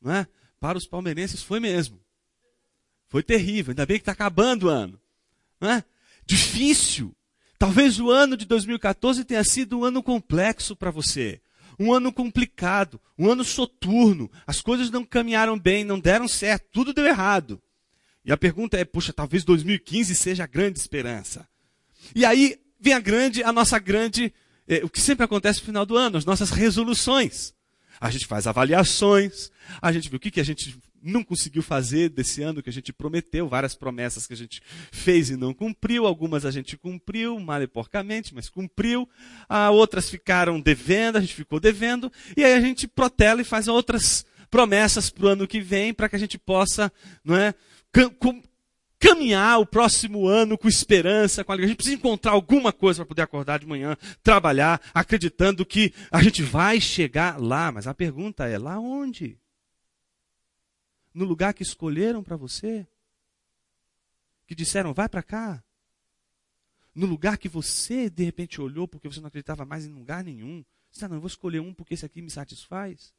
Não 0.00 0.12
é? 0.12 0.26
Para 0.58 0.78
os 0.78 0.86
palmeirenses 0.86 1.42
foi 1.42 1.60
mesmo. 1.60 2.00
Foi 3.08 3.22
terrível, 3.22 3.70
ainda 3.70 3.86
bem 3.86 3.98
que 3.98 4.02
está 4.02 4.12
acabando 4.12 4.64
o 4.64 4.68
ano. 4.68 5.00
Não 5.60 5.70
é? 5.70 5.84
Difícil. 6.24 7.14
Talvez 7.58 8.00
o 8.00 8.10
ano 8.10 8.36
de 8.36 8.44
2014 8.44 9.24
tenha 9.24 9.44
sido 9.44 9.78
um 9.78 9.84
ano 9.84 10.02
complexo 10.02 10.74
para 10.74 10.90
você 10.90 11.40
um 11.78 11.92
ano 11.92 12.12
complicado, 12.12 13.00
um 13.18 13.30
ano 13.30 13.44
soturno, 13.44 14.30
as 14.46 14.60
coisas 14.60 14.90
não 14.90 15.04
caminharam 15.04 15.58
bem, 15.58 15.84
não 15.84 16.00
deram 16.00 16.26
certo, 16.26 16.66
tudo 16.72 16.92
deu 16.92 17.06
errado. 17.06 17.60
E 18.26 18.32
a 18.32 18.36
pergunta 18.36 18.76
é, 18.76 18.84
puxa, 18.84 19.12
talvez 19.12 19.44
2015 19.44 20.12
seja 20.16 20.42
a 20.42 20.48
grande 20.48 20.80
esperança. 20.80 21.46
E 22.12 22.24
aí 22.24 22.58
vem 22.80 22.92
a 22.92 22.98
grande, 22.98 23.44
a 23.44 23.52
nossa 23.52 23.78
grande, 23.78 24.34
eh, 24.66 24.80
o 24.82 24.90
que 24.90 25.00
sempre 25.00 25.24
acontece 25.24 25.60
no 25.60 25.66
final 25.66 25.86
do 25.86 25.96
ano, 25.96 26.18
as 26.18 26.24
nossas 26.24 26.50
resoluções. 26.50 27.54
A 28.00 28.10
gente 28.10 28.26
faz 28.26 28.48
avaliações, 28.48 29.50
a 29.80 29.92
gente 29.92 30.10
vê 30.10 30.16
o 30.16 30.20
que, 30.20 30.32
que 30.32 30.40
a 30.40 30.44
gente 30.44 30.76
não 31.00 31.22
conseguiu 31.22 31.62
fazer 31.62 32.08
desse 32.08 32.42
ano 32.42 32.60
que 32.60 32.68
a 32.68 32.72
gente 32.72 32.92
prometeu, 32.92 33.48
várias 33.48 33.76
promessas 33.76 34.26
que 34.26 34.32
a 34.32 34.36
gente 34.36 34.60
fez 34.90 35.30
e 35.30 35.36
não 35.36 35.54
cumpriu, 35.54 36.04
algumas 36.04 36.44
a 36.44 36.50
gente 36.50 36.76
cumpriu, 36.76 37.38
mal 37.38 37.62
e 37.62 37.68
porcamente, 37.68 38.34
mas 38.34 38.50
cumpriu, 38.50 39.08
ah, 39.48 39.70
outras 39.70 40.10
ficaram 40.10 40.60
devendo, 40.60 41.16
a 41.16 41.20
gente 41.20 41.34
ficou 41.34 41.60
devendo, 41.60 42.10
e 42.36 42.44
aí 42.44 42.54
a 42.54 42.60
gente 42.60 42.88
protela 42.88 43.40
e 43.40 43.44
faz 43.44 43.68
outras 43.68 44.26
promessas 44.50 45.10
para 45.10 45.26
o 45.26 45.28
ano 45.28 45.46
que 45.46 45.60
vem, 45.60 45.94
para 45.94 46.08
que 46.08 46.16
a 46.16 46.18
gente 46.18 46.38
possa 46.38 46.92
não 47.24 47.36
é, 47.36 47.54
caminhar 48.98 49.60
o 49.60 49.66
próximo 49.66 50.26
ano 50.26 50.58
com 50.58 50.68
esperança, 50.68 51.44
com 51.44 51.52
alegria. 51.52 51.66
A 51.66 51.68
gente 51.68 51.76
precisa 51.78 51.96
encontrar 51.96 52.32
alguma 52.32 52.72
coisa 52.72 52.98
para 52.98 53.08
poder 53.08 53.22
acordar 53.22 53.58
de 53.58 53.66
manhã, 53.66 53.96
trabalhar, 54.22 54.80
acreditando 54.92 55.64
que 55.64 55.92
a 56.10 56.22
gente 56.22 56.42
vai 56.42 56.80
chegar 56.80 57.40
lá. 57.40 57.70
Mas 57.72 57.86
a 57.86 57.94
pergunta 57.94 58.46
é: 58.46 58.58
lá 58.58 58.78
onde? 58.78 59.38
no 61.16 61.24
lugar 61.24 61.54
que 61.54 61.62
escolheram 61.62 62.22
para 62.22 62.36
você? 62.36 62.86
Que 64.46 64.54
disseram, 64.54 64.92
vai 64.92 65.08
para 65.08 65.22
cá? 65.22 65.64
No 66.94 67.06
lugar 67.06 67.38
que 67.38 67.48
você, 67.48 68.10
de 68.10 68.22
repente, 68.22 68.60
olhou 68.60 68.86
porque 68.86 69.08
você 69.08 69.18
não 69.20 69.28
acreditava 69.28 69.64
mais 69.64 69.86
em 69.86 69.92
lugar 69.92 70.22
nenhum? 70.22 70.62
Você 70.90 71.06
ah, 71.06 71.08
não, 71.08 71.16
eu 71.16 71.20
vou 71.20 71.26
escolher 71.26 71.60
um 71.60 71.72
porque 71.72 71.94
esse 71.94 72.04
aqui 72.04 72.20
me 72.20 72.30
satisfaz? 72.30 73.14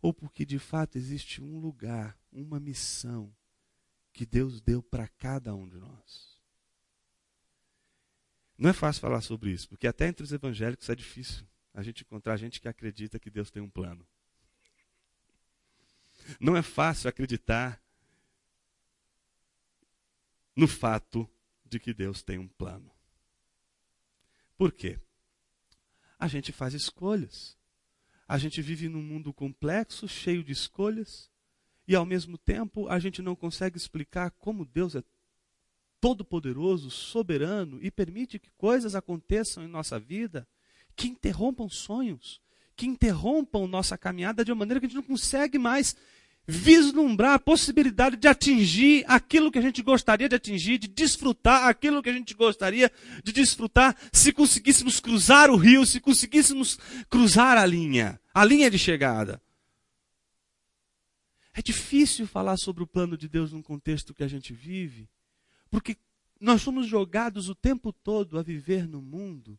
Ou 0.00 0.14
porque 0.14 0.46
de 0.46 0.60
fato 0.60 0.96
existe 0.96 1.42
um 1.42 1.58
lugar, 1.58 2.16
uma 2.30 2.60
missão 2.60 3.34
que 4.18 4.26
Deus 4.26 4.60
deu 4.60 4.82
para 4.82 5.06
cada 5.06 5.54
um 5.54 5.68
de 5.68 5.76
nós? 5.76 6.36
Não 8.58 8.68
é 8.68 8.72
fácil 8.72 9.00
falar 9.00 9.20
sobre 9.20 9.52
isso, 9.52 9.68
porque 9.68 9.86
até 9.86 10.08
entre 10.08 10.24
os 10.24 10.32
evangélicos 10.32 10.88
é 10.88 10.96
difícil 10.96 11.46
a 11.72 11.84
gente 11.84 12.02
encontrar 12.02 12.36
gente 12.36 12.60
que 12.60 12.66
acredita 12.66 13.20
que 13.20 13.30
Deus 13.30 13.48
tem 13.48 13.62
um 13.62 13.70
plano. 13.70 14.04
Não 16.40 16.56
é 16.56 16.62
fácil 16.62 17.08
acreditar 17.08 17.80
no 20.56 20.66
fato 20.66 21.30
de 21.64 21.78
que 21.78 21.94
Deus 21.94 22.20
tem 22.20 22.38
um 22.38 22.48
plano. 22.48 22.90
Por 24.56 24.72
quê? 24.72 24.98
A 26.18 26.26
gente 26.26 26.50
faz 26.50 26.74
escolhas. 26.74 27.56
A 28.26 28.36
gente 28.36 28.60
vive 28.60 28.88
num 28.88 29.00
mundo 29.00 29.32
complexo, 29.32 30.08
cheio 30.08 30.42
de 30.42 30.50
escolhas, 30.50 31.30
e 31.88 31.96
ao 31.96 32.04
mesmo 32.04 32.36
tempo 32.36 32.86
a 32.88 32.98
gente 32.98 33.22
não 33.22 33.34
consegue 33.34 33.78
explicar 33.78 34.30
como 34.32 34.66
Deus 34.66 34.94
é 34.94 35.02
todo-poderoso, 35.98 36.90
soberano 36.90 37.78
e 37.82 37.90
permite 37.90 38.38
que 38.38 38.50
coisas 38.58 38.94
aconteçam 38.94 39.64
em 39.64 39.68
nossa 39.68 39.98
vida 39.98 40.46
que 40.94 41.08
interrompam 41.08 41.68
sonhos, 41.68 42.40
que 42.76 42.86
interrompam 42.86 43.66
nossa 43.66 43.96
caminhada 43.96 44.44
de 44.44 44.52
uma 44.52 44.58
maneira 44.58 44.78
que 44.78 44.86
a 44.86 44.88
gente 44.88 44.96
não 44.96 45.02
consegue 45.02 45.58
mais 45.58 45.96
vislumbrar 46.46 47.34
a 47.34 47.38
possibilidade 47.38 48.16
de 48.16 48.28
atingir 48.28 49.04
aquilo 49.06 49.50
que 49.50 49.58
a 49.58 49.62
gente 49.62 49.82
gostaria 49.82 50.28
de 50.28 50.36
atingir, 50.36 50.78
de 50.78 50.88
desfrutar 50.88 51.68
aquilo 51.68 52.02
que 52.02 52.10
a 52.10 52.12
gente 52.12 52.34
gostaria 52.34 52.92
de 53.24 53.32
desfrutar, 53.32 53.96
se 54.12 54.32
conseguíssemos 54.32 55.00
cruzar 55.00 55.50
o 55.50 55.56
rio, 55.56 55.84
se 55.84 56.00
conseguíssemos 56.00 56.78
cruzar 57.10 57.56
a 57.58 57.66
linha, 57.66 58.20
a 58.32 58.44
linha 58.44 58.70
de 58.70 58.78
chegada. 58.78 59.40
É 61.58 61.62
difícil 61.62 62.24
falar 62.24 62.56
sobre 62.56 62.84
o 62.84 62.86
plano 62.86 63.18
de 63.18 63.28
Deus 63.28 63.50
num 63.50 63.60
contexto 63.60 64.14
que 64.14 64.22
a 64.22 64.28
gente 64.28 64.52
vive, 64.52 65.10
porque 65.68 65.96
nós 66.40 66.62
somos 66.62 66.86
jogados 66.86 67.48
o 67.48 67.54
tempo 67.54 67.92
todo 67.92 68.38
a 68.38 68.44
viver 68.44 68.86
no 68.86 69.02
mundo 69.02 69.58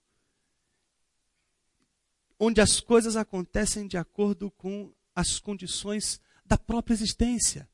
onde 2.39 2.61
as 2.61 2.79
coisas 2.79 3.17
acontecem 3.17 3.85
de 3.85 3.97
acordo 3.97 4.49
com 4.51 4.93
as 5.13 5.39
condições 5.39 6.21
da 6.45 6.57
própria 6.57 6.93
existência. 6.93 7.67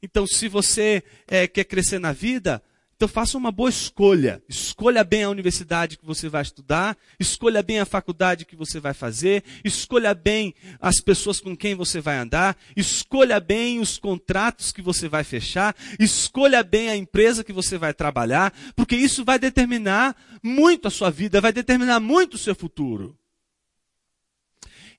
Então, 0.00 0.26
se 0.26 0.48
você 0.48 1.04
é, 1.26 1.46
quer 1.46 1.64
crescer 1.64 1.98
na 1.98 2.14
vida, 2.14 2.62
então 2.96 3.06
faça 3.06 3.36
uma 3.36 3.52
boa 3.52 3.68
escolha. 3.68 4.42
Escolha 4.48 5.04
bem 5.04 5.24
a 5.24 5.28
universidade 5.28 5.98
que 5.98 6.06
você 6.06 6.30
vai 6.30 6.40
estudar, 6.40 6.96
escolha 7.20 7.62
bem 7.62 7.78
a 7.78 7.84
faculdade 7.84 8.46
que 8.46 8.56
você 8.56 8.80
vai 8.80 8.94
fazer, 8.94 9.44
escolha 9.62 10.14
bem 10.14 10.54
as 10.80 10.98
pessoas 10.98 11.38
com 11.38 11.54
quem 11.54 11.74
você 11.74 12.00
vai 12.00 12.16
andar, 12.16 12.56
escolha 12.74 13.38
bem 13.38 13.80
os 13.80 13.98
contratos 13.98 14.72
que 14.72 14.80
você 14.80 15.08
vai 15.08 15.24
fechar, 15.24 15.76
escolha 16.00 16.62
bem 16.62 16.88
a 16.88 16.96
empresa 16.96 17.44
que 17.44 17.52
você 17.52 17.76
vai 17.76 17.92
trabalhar, 17.92 18.52
porque 18.74 18.96
isso 18.96 19.24
vai 19.24 19.38
determinar 19.38 20.16
muito 20.42 20.88
a 20.88 20.90
sua 20.90 21.10
vida, 21.10 21.40
vai 21.40 21.52
determinar 21.52 22.00
muito 22.00 22.34
o 22.34 22.38
seu 22.38 22.54
futuro. 22.54 23.14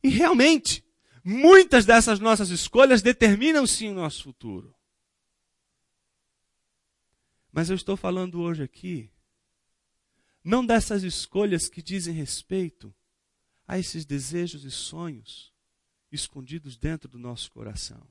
E 0.03 0.09
realmente, 0.09 0.85
Muitas 1.29 1.83
dessas 1.83 2.21
nossas 2.21 2.49
escolhas 2.51 3.01
determinam 3.01 3.67
sim 3.67 3.89
o 3.89 3.95
nosso 3.95 4.23
futuro. 4.23 4.73
Mas 7.57 7.71
eu 7.71 7.75
estou 7.75 7.97
falando 7.97 8.39
hoje 8.39 8.61
aqui, 8.61 9.09
não 10.43 10.63
dessas 10.63 11.01
escolhas 11.01 11.67
que 11.67 11.81
dizem 11.81 12.13
respeito 12.13 12.93
a 13.67 13.79
esses 13.79 14.05
desejos 14.05 14.63
e 14.63 14.69
sonhos 14.69 15.51
escondidos 16.11 16.77
dentro 16.77 17.09
do 17.09 17.17
nosso 17.17 17.51
coração. 17.51 18.07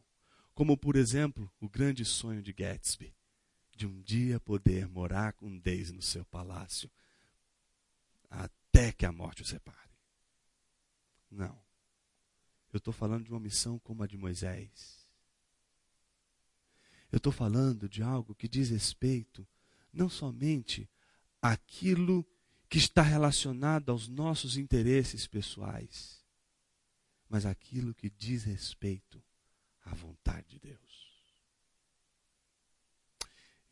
Como, 0.53 0.77
por 0.77 0.97
exemplo, 0.97 1.49
o 1.61 1.69
grande 1.69 2.05
sonho 2.05 2.43
de 2.43 2.53
Gatsby, 2.53 3.15
de 3.71 3.87
um 3.87 4.03
dia 4.03 4.41
poder 4.41 4.89
morar 4.89 5.33
com 5.35 5.57
Deus 5.57 5.93
no 5.93 6.03
seu 6.03 6.25
palácio, 6.25 6.91
até 8.29 8.91
que 8.91 9.07
a 9.07 9.13
morte 9.13 9.43
o 9.43 9.47
separe. 9.47 9.93
Não. 11.31 11.57
Eu 12.73 12.79
estou 12.79 12.93
falando 12.93 13.23
de 13.23 13.31
uma 13.31 13.39
missão 13.39 13.79
como 13.79 14.03
a 14.03 14.09
de 14.09 14.17
Moisés. 14.17 15.06
Eu 17.11 17.19
estou 17.19 17.33
falando 17.33 17.89
de 17.89 18.03
algo 18.03 18.35
que 18.35 18.49
diz 18.49 18.71
respeito 18.71 19.47
não 19.93 20.09
somente 20.09 20.89
àquilo 21.41 22.27
que 22.69 22.79
está 22.79 23.03
relacionado 23.03 23.91
aos 23.91 24.09
nossos 24.09 24.57
interesses 24.57 25.27
pessoais, 25.27 26.25
mas 27.29 27.47
aquilo 27.47 27.95
que 27.95 28.11
diz 28.11 28.45
respeito 28.45 29.23
à 29.85 29.95
vontade 29.95 30.49
de 30.49 30.59
Deus. 30.59 30.87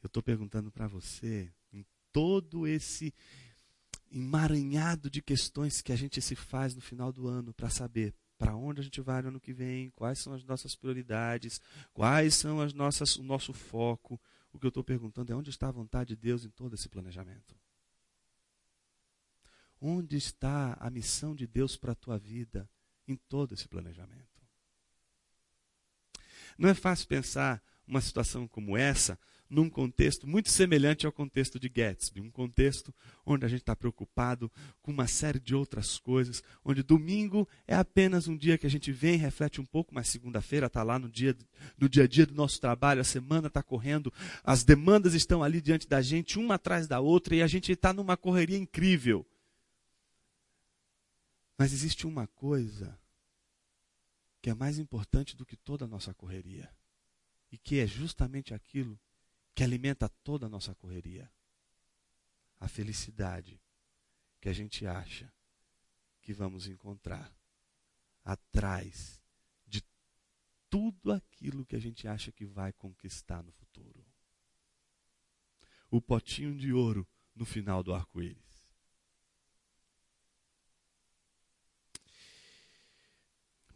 Eu 0.02 0.06
estou 0.06 0.22
perguntando 0.22 0.70
para 0.70 0.86
você, 0.86 1.52
em 1.72 1.84
todo 2.12 2.66
esse 2.66 3.12
emaranhado 4.12 5.10
de 5.10 5.20
questões 5.20 5.82
que 5.82 5.92
a 5.92 5.96
gente 5.96 6.22
se 6.22 6.36
faz 6.36 6.74
no 6.74 6.80
final 6.80 7.12
do 7.12 7.26
ano, 7.26 7.52
para 7.52 7.70
saber 7.70 8.14
para 8.38 8.54
onde 8.54 8.80
a 8.80 8.84
gente 8.84 9.00
vai 9.00 9.22
no 9.22 9.28
ano 9.28 9.40
que 9.40 9.52
vem, 9.52 9.90
quais 9.90 10.18
são 10.18 10.32
as 10.32 10.44
nossas 10.44 10.74
prioridades, 10.74 11.60
quais 11.92 12.34
são 12.34 12.60
as 12.60 12.72
nossas, 12.72 13.16
o 13.16 13.22
nosso 13.22 13.52
foco. 13.52 14.20
O 14.52 14.58
que 14.58 14.66
eu 14.66 14.68
estou 14.68 14.84
perguntando 14.84 15.32
é 15.32 15.36
onde 15.36 15.50
está 15.50 15.68
a 15.68 15.72
vontade 15.72 16.10
de 16.10 16.16
Deus 16.16 16.44
em 16.44 16.50
todo 16.50 16.74
esse 16.74 16.88
planejamento? 16.88 17.56
Onde 19.80 20.16
está 20.16 20.76
a 20.80 20.88
missão 20.90 21.34
de 21.34 21.46
Deus 21.46 21.76
para 21.76 21.92
a 21.92 21.96
tua 21.96 22.18
vida 22.18 22.68
em 23.06 23.16
todo 23.16 23.54
esse 23.54 23.68
planejamento? 23.68 24.42
Não 26.56 26.68
é 26.68 26.74
fácil 26.74 27.08
pensar 27.08 27.62
uma 27.86 28.00
situação 28.00 28.46
como 28.46 28.76
essa 28.76 29.18
num 29.54 29.70
contexto 29.70 30.26
muito 30.26 30.50
semelhante 30.50 31.06
ao 31.06 31.12
contexto 31.12 31.58
de 31.60 31.68
Gatsby, 31.68 32.20
um 32.20 32.30
contexto 32.30 32.92
onde 33.24 33.46
a 33.46 33.48
gente 33.48 33.60
está 33.60 33.76
preocupado 33.76 34.50
com 34.82 34.90
uma 34.90 35.06
série 35.06 35.38
de 35.38 35.54
outras 35.54 35.98
coisas, 35.98 36.42
onde 36.64 36.82
domingo 36.82 37.48
é 37.66 37.74
apenas 37.74 38.26
um 38.26 38.36
dia 38.36 38.58
que 38.58 38.66
a 38.66 38.70
gente 38.70 38.90
vem, 38.90 39.16
reflete 39.16 39.60
um 39.60 39.64
pouco, 39.64 39.94
mas 39.94 40.08
segunda-feira 40.08 40.66
está 40.66 40.82
lá 40.82 40.98
no 40.98 41.08
dia, 41.08 41.36
no 41.78 41.88
dia 41.88 42.02
a 42.02 42.06
dia 42.08 42.26
do 42.26 42.34
nosso 42.34 42.60
trabalho, 42.60 43.00
a 43.00 43.04
semana 43.04 43.46
está 43.46 43.62
correndo, 43.62 44.12
as 44.42 44.64
demandas 44.64 45.14
estão 45.14 45.42
ali 45.42 45.60
diante 45.60 45.86
da 45.86 46.02
gente, 46.02 46.38
uma 46.38 46.56
atrás 46.56 46.88
da 46.88 46.98
outra, 46.98 47.36
e 47.36 47.42
a 47.42 47.46
gente 47.46 47.70
está 47.70 47.92
numa 47.92 48.16
correria 48.16 48.58
incrível. 48.58 49.24
Mas 51.56 51.72
existe 51.72 52.06
uma 52.06 52.26
coisa 52.26 52.98
que 54.42 54.50
é 54.50 54.54
mais 54.54 54.78
importante 54.78 55.36
do 55.36 55.46
que 55.46 55.56
toda 55.56 55.84
a 55.84 55.88
nossa 55.88 56.12
correria. 56.12 56.68
E 57.50 57.56
que 57.56 57.78
é 57.78 57.86
justamente 57.86 58.52
aquilo 58.52 58.98
que 59.54 59.62
alimenta 59.62 60.08
toda 60.08 60.46
a 60.46 60.48
nossa 60.48 60.74
correria. 60.74 61.30
A 62.58 62.68
felicidade 62.68 63.60
que 64.40 64.48
a 64.48 64.52
gente 64.52 64.86
acha 64.86 65.32
que 66.20 66.32
vamos 66.32 66.66
encontrar 66.66 67.34
atrás 68.24 69.22
de 69.66 69.82
tudo 70.70 71.12
aquilo 71.12 71.66
que 71.66 71.76
a 71.76 71.80
gente 71.80 72.08
acha 72.08 72.32
que 72.32 72.46
vai 72.46 72.72
conquistar 72.72 73.42
no 73.42 73.52
futuro. 73.52 74.04
O 75.90 76.00
potinho 76.00 76.56
de 76.56 76.72
ouro 76.72 77.06
no 77.34 77.44
final 77.44 77.82
do 77.82 77.94
arco-íris. 77.94 78.44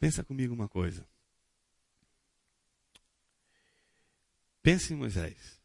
Pensa 0.01 0.25
comigo 0.25 0.55
uma 0.55 0.69
coisa. 0.69 1.07
Pense 4.63 4.93
em 4.93 4.97
Moisés. 4.97 5.58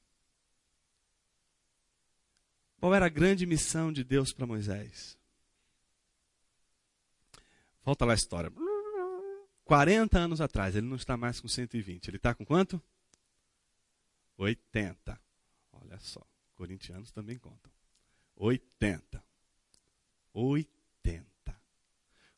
Qual 2.84 2.94
era 2.94 3.06
a 3.06 3.10
grande 3.10 3.46
missão 3.46 3.94
de 3.94 4.04
Deus 4.04 4.34
para 4.34 4.46
Moisés? 4.46 5.18
Volta 7.82 8.04
lá 8.04 8.12
a 8.12 8.16
história. 8.16 8.52
40 9.64 10.20
anos 10.20 10.42
atrás, 10.42 10.76
ele 10.76 10.86
não 10.88 10.98
está 10.98 11.16
mais 11.16 11.40
com 11.40 11.48
120. 11.48 12.10
Ele 12.10 12.18
está 12.18 12.36
com 12.36 12.46
quanto? 12.46 12.84
80. 14.38 15.18
Olha 15.72 15.98
só, 16.00 16.22
corintianos 16.56 17.10
também 17.10 17.38
contam. 17.38 17.72
80. 18.36 19.24
80. 20.34 21.62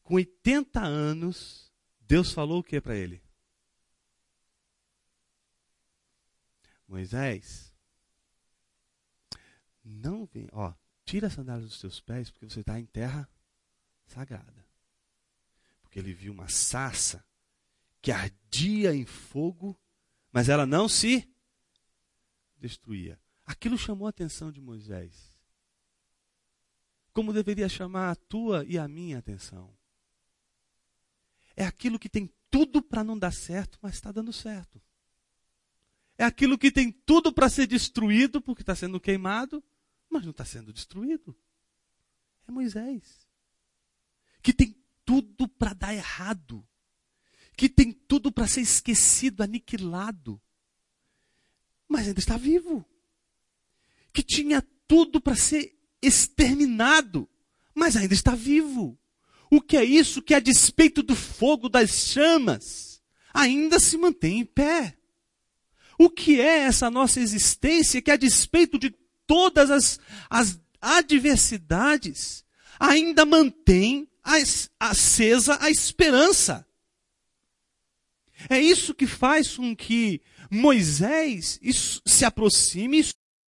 Com 0.03 0.13
80 0.13 0.79
anos, 0.79 1.73
Deus 2.01 2.31
falou 2.31 2.59
o 2.59 2.63
que 2.63 2.79
para 2.79 2.95
ele? 2.95 3.19
Moisés, 6.87 7.74
não 9.85 10.25
vem, 10.25 10.49
ó, 10.51 10.73
tira 11.05 11.27
as 11.27 11.33
sandálias 11.33 11.69
dos 11.69 11.79
teus 11.79 11.99
pés, 11.99 12.29
porque 12.29 12.49
você 12.49 12.61
está 12.61 12.79
em 12.79 12.85
terra 12.85 13.29
sagrada. 14.05 14.65
Porque 15.81 15.99
ele 15.99 16.13
viu 16.13 16.33
uma 16.33 16.47
sarça 16.47 17.23
que 18.01 18.11
ardia 18.11 18.93
em 18.93 19.05
fogo, 19.05 19.79
mas 20.31 20.49
ela 20.49 20.65
não 20.65 20.89
se 20.89 21.29
destruía. 22.57 23.19
Aquilo 23.45 23.77
chamou 23.77 24.07
a 24.07 24.09
atenção 24.09 24.51
de 24.51 24.59
Moisés. 24.59 25.35
Como 27.13 27.31
deveria 27.31 27.69
chamar 27.69 28.11
a 28.11 28.15
tua 28.15 28.65
e 28.65 28.77
a 28.77 28.87
minha 28.87 29.19
atenção 29.19 29.75
é 31.55 31.65
aquilo 31.65 31.97
que 31.97 32.09
tem 32.09 32.29
tudo 32.51 32.81
para 32.81 33.03
não 33.03 33.17
dar 33.17 33.31
certo, 33.31 33.79
mas 33.81 33.95
está 33.95 34.11
dando 34.11 34.33
certo. 34.33 34.81
É 36.17 36.23
aquilo 36.23 36.57
que 36.57 36.71
tem 36.71 36.91
tudo 36.91 37.31
para 37.33 37.49
ser 37.49 37.67
destruído, 37.67 38.41
porque 38.41 38.61
está 38.61 38.75
sendo 38.75 38.99
queimado, 38.99 39.63
mas 40.15 40.23
não 40.23 40.31
está 40.31 40.45
sendo 40.45 40.71
destruído. 40.71 41.35
É 42.47 42.51
Moisés. 42.51 43.27
Que 44.41 44.53
tem 44.53 44.73
tudo 45.03 45.45
para 45.45 45.73
dar 45.73 45.93
errado. 45.93 46.65
Que 47.57 47.67
tem 47.67 47.91
tudo 47.91 48.31
para 48.31 48.47
ser 48.47 48.61
esquecido, 48.61 49.43
aniquilado. 49.43 50.41
Mas 51.85 52.07
ainda 52.07 52.19
está 52.19 52.37
vivo. 52.37 52.85
Que 54.13 54.23
tinha 54.23 54.61
tudo 54.87 55.19
para 55.19 55.35
ser 55.35 55.77
exterminado, 56.01 57.29
mas 57.73 57.97
ainda 57.97 58.13
está 58.13 58.35
vivo. 58.35 58.97
O 59.51 59.59
que 59.59 59.75
é 59.75 59.83
isso 59.83 60.21
que, 60.21 60.33
a 60.33 60.39
despeito 60.39 61.03
do 61.03 61.15
fogo 61.15 61.67
das 61.67 61.89
chamas, 61.91 63.03
ainda 63.33 63.79
se 63.81 63.97
mantém 63.97 64.39
em 64.39 64.45
pé? 64.45 64.97
O 65.97 66.09
que 66.09 66.39
é 66.39 66.59
essa 66.59 66.89
nossa 66.89 67.19
existência 67.19 68.01
que, 68.01 68.11
a 68.11 68.15
despeito 68.15 68.79
de 68.79 68.95
todas 69.27 69.71
as, 69.71 69.99
as 70.29 70.59
adversidades, 70.81 72.43
ainda 72.79 73.25
mantém 73.25 74.07
acesa 74.79 75.57
a 75.61 75.69
esperança? 75.69 76.65
É 78.49 78.59
isso 78.59 78.93
que 78.93 79.07
faz 79.07 79.55
com 79.55 79.75
que 79.75 80.21
Moisés 80.49 81.59
se 82.05 82.25
aproxime 82.25 83.01
e 83.01 83.05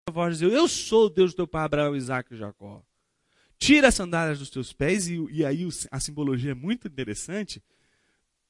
a 0.07 0.11
voz 0.11 0.39
dizer, 0.39 0.53
eu 0.53 0.67
sou 0.69 1.07
o 1.07 1.09
Deus 1.09 1.33
do 1.33 1.37
teu 1.37 1.47
pai 1.47 1.65
Abraão, 1.65 1.95
Isaac 1.95 2.33
e 2.33 2.37
Jacó. 2.37 2.81
Tira 3.59 3.89
as 3.89 3.95
sandálias 3.95 4.39
dos 4.39 4.49
teus 4.49 4.71
pés, 4.71 5.07
e, 5.07 5.17
e 5.29 5.43
aí 5.43 5.67
a 5.91 5.99
simbologia 5.99 6.51
é 6.51 6.55
muito 6.55 6.87
interessante. 6.87 7.61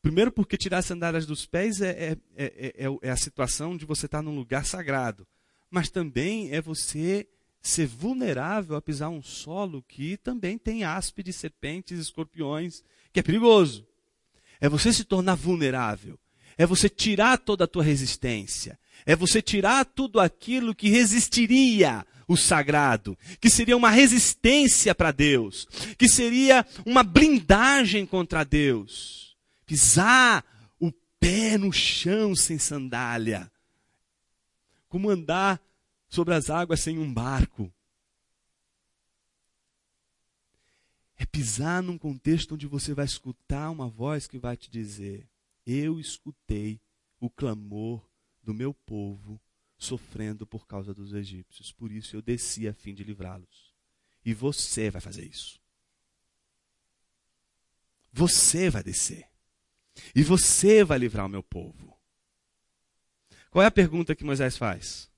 Primeiro, 0.02 0.32
porque 0.32 0.56
tirar 0.56 0.80
as 0.80 0.86
sandálias 0.86 1.26
dos 1.26 1.48
pés 1.48 1.82
é, 1.82 2.16
é, 2.36 2.74
é, 2.76 2.86
é 3.02 3.10
a 3.10 3.18
situação 3.18 3.76
de 3.76 3.86
você 3.86 4.06
estar 4.06 4.22
num 4.22 4.36
lugar 4.36 4.66
sagrado. 4.66 5.28
Mas 5.70 5.90
também 5.90 6.52
é 6.52 6.62
você 6.62 7.28
ser 7.62 7.88
vulnerável 7.88 8.76
a 8.76 8.82
pisar 8.82 9.10
um 9.10 9.22
solo 9.22 9.84
que 9.88 10.18
também 10.18 10.58
tem 10.58 10.84
áspides, 10.84 11.36
serpentes, 11.36 12.00
escorpiões, 12.00 12.84
que 13.12 13.20
é 13.20 13.24
perigoso. 13.24 13.86
É 14.60 14.70
você 14.70 14.92
se 14.92 15.04
tornar 15.04 15.36
vulnerável. 15.36 16.18
É 16.58 16.66
você 16.66 16.90
tirar 16.90 17.38
toda 17.38 17.66
a 17.66 17.68
tua 17.68 17.84
resistência. 17.84 18.80
É 19.06 19.16
você 19.16 19.42
tirar 19.42 19.86
tudo 19.86 20.20
aquilo 20.20 20.74
que 20.74 20.90
resistiria 20.90 22.06
o 22.28 22.36
sagrado, 22.36 23.18
que 23.40 23.50
seria 23.50 23.78
uma 23.78 23.90
resistência 23.90 24.94
para 24.94 25.12
Deus, 25.12 25.68
que 25.98 26.10
seria 26.10 26.66
uma 26.86 27.04
blindagem 27.04 28.06
contra 28.06 28.44
Deus. 28.44 29.38
Pisar 29.66 30.44
o 30.80 30.92
pé 31.20 31.58
no 31.58 31.72
chão 31.72 32.36
sem 32.36 32.58
sandália. 32.58 33.50
Como 34.88 35.10
andar 35.10 35.62
sobre 36.08 36.34
as 36.34 36.50
águas 36.50 36.80
sem 36.80 36.98
um 36.98 37.14
barco. 37.14 37.72
É 41.18 41.26
pisar 41.26 41.82
num 41.82 41.98
contexto 41.98 42.54
onde 42.54 42.68
você 42.68 42.94
vai 42.94 43.06
escutar 43.06 43.70
uma 43.72 43.90
voz 43.90 44.28
que 44.28 44.38
vai 44.38 44.56
te 44.56 44.70
dizer: 44.70 45.28
Eu 45.66 46.00
escutei 46.00 46.80
o 47.20 47.30
clamor 47.30 48.08
do 48.44 48.54
meu 48.54 48.74
povo 48.74 49.42
sofrendo 49.78 50.46
por 50.46 50.68
causa 50.68 50.94
dos 50.94 51.14
egípcios. 51.14 51.72
Por 51.72 51.92
isso 51.92 52.16
eu 52.16 52.22
desci 52.22 52.68
a 52.68 52.74
fim 52.74 52.94
de 52.94 53.04
livrá-los. 53.04 53.74
E 54.24 54.34
você 54.34 54.90
vai 54.90 55.02
fazer 55.02 55.26
isso. 55.26 55.60
Você 58.12 58.70
vai 58.70 58.84
descer. 58.84 59.30
E 60.16 60.24
você 60.24 60.84
vai 60.84 60.98
livrar 60.98 61.26
o 61.26 61.30
meu 61.30 61.44
povo. 61.44 61.97
Qual 63.50 63.64
é 63.64 63.66
a 63.66 63.72
pergunta 63.72 64.16
que 64.16 64.24
Moisés 64.24 64.58
faz? 64.58 65.10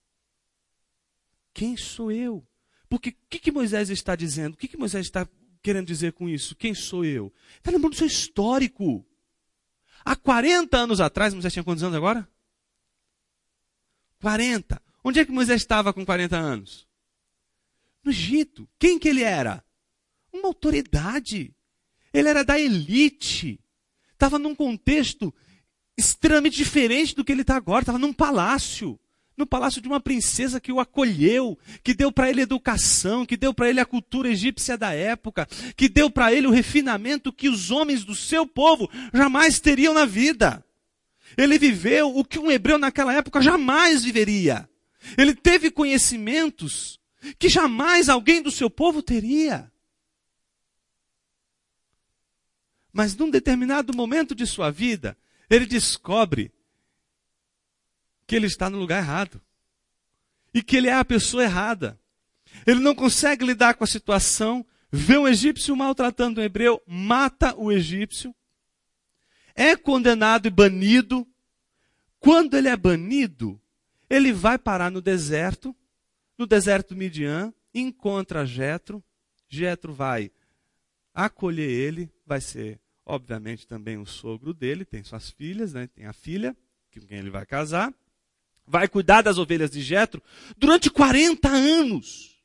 Quem 1.53 1.75
sou 1.75 2.11
eu? 2.11 2.45
Porque 2.87 3.09
o 3.09 3.15
que, 3.29 3.39
que, 3.39 3.51
Moisés 3.51 3.89
está 3.89 4.15
dizendo? 4.15 4.53
O 4.53 4.57
que, 4.57 4.67
que 4.67 4.77
Moisés 4.77 5.05
está 5.05 5.27
querendo 5.61 5.87
dizer 5.87 6.13
com 6.13 6.27
isso? 6.27 6.55
Quem 6.55 6.73
sou 6.73 7.05
eu? 7.05 7.33
Está 7.57 7.71
lembrando 7.71 7.93
do 7.93 7.97
seu 7.97 8.07
histórico. 8.07 9.05
Há 10.03 10.15
40 10.15 10.77
anos 10.77 11.01
atrás, 11.01 11.33
Moisés 11.33 11.53
tinha 11.53 11.63
quantos 11.63 11.83
anos 11.83 11.95
agora? 11.95 12.27
40. 14.21 14.81
Onde 15.03 15.19
é 15.19 15.25
que 15.25 15.31
Moisés 15.31 15.61
estava 15.61 15.93
com 15.93 16.05
40 16.05 16.37
anos? 16.37 16.87
No 18.03 18.11
Egito. 18.11 18.67
Quem 18.79 18.97
que 18.97 19.09
ele 19.09 19.23
era? 19.23 19.63
Uma 20.31 20.47
autoridade. 20.47 21.55
Ele 22.13 22.29
era 22.29 22.43
da 22.43 22.59
elite. 22.59 23.59
Estava 24.13 24.39
num 24.39 24.55
contexto 24.55 25.33
extremamente 25.99 26.55
diferente 26.55 27.13
do 27.13 27.23
que 27.23 27.31
ele 27.31 27.41
está 27.41 27.55
agora. 27.55 27.81
Estava 27.81 27.99
num 27.99 28.13
palácio. 28.13 28.99
No 29.37 29.45
palácio 29.45 29.81
de 29.81 29.87
uma 29.87 30.01
princesa 30.01 30.59
que 30.59 30.71
o 30.71 30.81
acolheu, 30.81 31.57
que 31.81 31.93
deu 31.93 32.11
para 32.11 32.29
ele 32.29 32.41
educação, 32.41 33.25
que 33.25 33.37
deu 33.37 33.53
para 33.53 33.69
ele 33.69 33.79
a 33.79 33.85
cultura 33.85 34.29
egípcia 34.29 34.77
da 34.77 34.93
época, 34.93 35.47
que 35.77 35.87
deu 35.87 36.09
para 36.09 36.33
ele 36.33 36.45
o 36.45 36.51
refinamento 36.51 37.31
que 37.31 37.47
os 37.47 37.71
homens 37.71 38.03
do 38.03 38.13
seu 38.13 38.45
povo 38.45 38.89
jamais 39.13 39.59
teriam 39.59 39.93
na 39.93 40.05
vida. 40.05 40.63
Ele 41.37 41.57
viveu 41.57 42.17
o 42.17 42.25
que 42.25 42.37
um 42.37 42.51
hebreu 42.51 42.77
naquela 42.77 43.13
época 43.13 43.41
jamais 43.41 44.03
viveria. 44.03 44.69
Ele 45.17 45.33
teve 45.33 45.71
conhecimentos 45.71 46.99
que 47.37 47.47
jamais 47.47 48.09
alguém 48.09 48.41
do 48.41 48.51
seu 48.51 48.69
povo 48.69 49.01
teria. 49.01 49.71
Mas 52.91 53.15
num 53.15 53.29
determinado 53.29 53.95
momento 53.95 54.35
de 54.35 54.45
sua 54.45 54.69
vida, 54.69 55.17
ele 55.49 55.65
descobre 55.65 56.51
que 58.27 58.35
ele 58.35 58.47
está 58.47 58.69
no 58.69 58.77
lugar 58.77 59.01
errado. 59.01 59.41
e 60.51 60.63
que 60.63 60.77
ele 60.77 60.87
é 60.87 60.93
a 60.93 61.05
pessoa 61.05 61.43
errada. 61.43 61.99
Ele 62.65 62.79
não 62.79 62.95
consegue 62.95 63.45
lidar 63.45 63.75
com 63.75 63.83
a 63.83 63.87
situação, 63.87 64.65
vê 64.91 65.15
um 65.15 65.27
egípcio 65.27 65.75
maltratando 65.75 66.41
um 66.41 66.43
hebreu, 66.43 66.81
mata 66.87 67.55
o 67.55 67.71
egípcio, 67.71 68.33
é 69.53 69.75
condenado 69.75 70.47
e 70.47 70.49
banido. 70.49 71.27
Quando 72.19 72.57
ele 72.57 72.67
é 72.67 72.75
banido, 72.75 73.61
ele 74.09 74.33
vai 74.33 74.57
parar 74.57 74.89
no 74.89 75.01
deserto, 75.01 75.75
no 76.35 76.47
deserto 76.47 76.95
Midian, 76.95 77.53
encontra 77.73 78.45
Jetro, 78.45 79.03
Jetro 79.47 79.93
vai 79.93 80.31
acolher 81.13 81.69
ele, 81.69 82.11
vai 82.25 82.41
ser, 82.41 82.79
obviamente, 83.09 83.65
também 83.65 83.97
o 83.97 84.05
sogro 84.05 84.53
dele, 84.53 84.85
tem 84.85 85.03
suas 85.03 85.31
filhas, 85.31 85.73
né? 85.73 85.87
tem 85.87 86.05
a 86.05 86.13
filha, 86.13 86.55
com 86.93 87.01
quem 87.01 87.17
ele 87.17 87.31
vai 87.31 87.45
casar, 87.45 87.91
vai 88.65 88.87
cuidar 88.87 89.23
das 89.23 89.39
ovelhas 89.39 89.71
de 89.71 89.81
Jetro 89.81 90.21
durante 90.55 90.91
40 90.91 91.49
anos. 91.49 92.37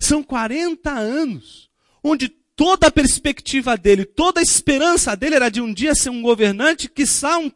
São 0.00 0.22
40 0.22 0.90
anos 0.90 1.70
onde 2.02 2.28
toda 2.28 2.88
a 2.88 2.90
perspectiva 2.90 3.76
dele, 3.76 4.04
toda 4.04 4.40
a 4.40 4.42
esperança 4.42 5.14
dele 5.16 5.36
era 5.36 5.48
de 5.48 5.60
um 5.60 5.72
dia 5.72 5.94
ser 5.94 6.10
um 6.10 6.22
governante 6.22 6.88
que 6.88 7.04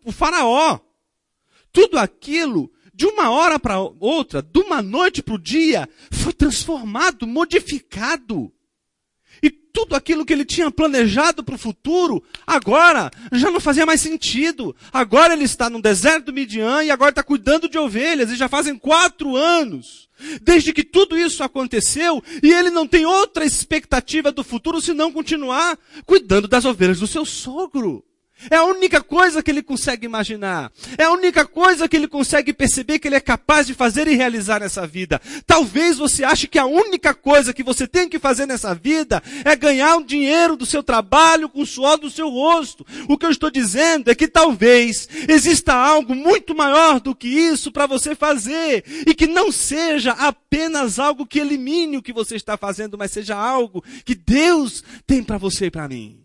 um 0.06 0.12
faraó. 0.12 0.78
Tudo 1.72 1.98
aquilo, 1.98 2.70
de 2.94 3.04
uma 3.06 3.30
hora 3.30 3.58
para 3.58 3.80
outra, 3.80 4.40
de 4.40 4.60
uma 4.60 4.80
noite 4.80 5.22
para 5.22 5.34
o 5.34 5.38
dia, 5.38 5.88
foi 6.10 6.32
transformado, 6.32 7.26
modificado 7.26 8.52
tudo 9.48 9.94
aquilo 9.94 10.24
que 10.24 10.32
ele 10.32 10.44
tinha 10.44 10.70
planejado 10.70 11.42
para 11.42 11.54
o 11.54 11.58
futuro, 11.58 12.22
agora 12.46 13.10
já 13.32 13.50
não 13.50 13.60
fazia 13.60 13.86
mais 13.86 14.00
sentido. 14.00 14.74
Agora 14.92 15.32
ele 15.32 15.44
está 15.44 15.70
no 15.70 15.80
deserto 15.80 16.26
do 16.26 16.32
Midian 16.32 16.82
e 16.82 16.90
agora 16.90 17.10
está 17.10 17.22
cuidando 17.22 17.68
de 17.68 17.78
ovelhas, 17.78 18.30
e 18.30 18.36
já 18.36 18.48
fazem 18.48 18.76
quatro 18.76 19.36
anos. 19.36 20.08
Desde 20.42 20.72
que 20.72 20.84
tudo 20.84 21.16
isso 21.16 21.42
aconteceu, 21.42 22.22
e 22.42 22.52
ele 22.52 22.68
não 22.68 22.86
tem 22.86 23.06
outra 23.06 23.44
expectativa 23.44 24.30
do 24.30 24.44
futuro 24.44 24.80
senão 24.80 25.10
continuar 25.10 25.78
cuidando 26.04 26.46
das 26.46 26.64
ovelhas 26.64 27.00
do 27.00 27.06
seu 27.06 27.24
sogro. 27.24 28.04
É 28.48 28.56
a 28.56 28.64
única 28.64 29.02
coisa 29.02 29.42
que 29.42 29.50
ele 29.50 29.62
consegue 29.62 30.06
imaginar. 30.06 30.72
É 30.96 31.04
a 31.04 31.12
única 31.12 31.44
coisa 31.44 31.88
que 31.88 31.96
ele 31.96 32.08
consegue 32.08 32.52
perceber 32.52 32.98
que 32.98 33.08
ele 33.08 33.16
é 33.16 33.20
capaz 33.20 33.66
de 33.66 33.74
fazer 33.74 34.06
e 34.08 34.14
realizar 34.14 34.60
nessa 34.60 34.86
vida. 34.86 35.20
Talvez 35.46 35.98
você 35.98 36.24
ache 36.24 36.46
que 36.46 36.58
a 36.58 36.64
única 36.64 37.12
coisa 37.12 37.52
que 37.52 37.62
você 37.62 37.86
tem 37.86 38.08
que 38.08 38.18
fazer 38.18 38.46
nessa 38.46 38.74
vida 38.74 39.22
é 39.44 39.54
ganhar 39.56 39.96
o 39.96 40.04
dinheiro 40.04 40.56
do 40.56 40.64
seu 40.64 40.82
trabalho 40.82 41.48
com 41.48 41.62
o 41.62 41.66
suor 41.66 41.98
do 41.98 42.08
seu 42.08 42.28
rosto. 42.28 42.86
O 43.08 43.18
que 43.18 43.26
eu 43.26 43.30
estou 43.30 43.50
dizendo 43.50 44.10
é 44.10 44.14
que 44.14 44.28
talvez 44.28 45.08
exista 45.28 45.74
algo 45.74 46.14
muito 46.14 46.54
maior 46.54 47.00
do 47.00 47.14
que 47.14 47.28
isso 47.28 47.72
para 47.72 47.86
você 47.86 48.14
fazer 48.14 48.84
e 49.06 49.14
que 49.14 49.26
não 49.26 49.50
seja 49.50 50.12
apenas 50.12 50.98
algo 50.98 51.26
que 51.26 51.38
elimine 51.38 51.96
o 51.96 52.02
que 52.02 52.12
você 52.12 52.36
está 52.36 52.56
fazendo, 52.56 52.96
mas 52.96 53.10
seja 53.10 53.36
algo 53.36 53.84
que 54.04 54.14
Deus 54.14 54.84
tem 55.06 55.22
para 55.22 55.38
você 55.38 55.66
e 55.66 55.70
para 55.70 55.88
mim. 55.88 56.19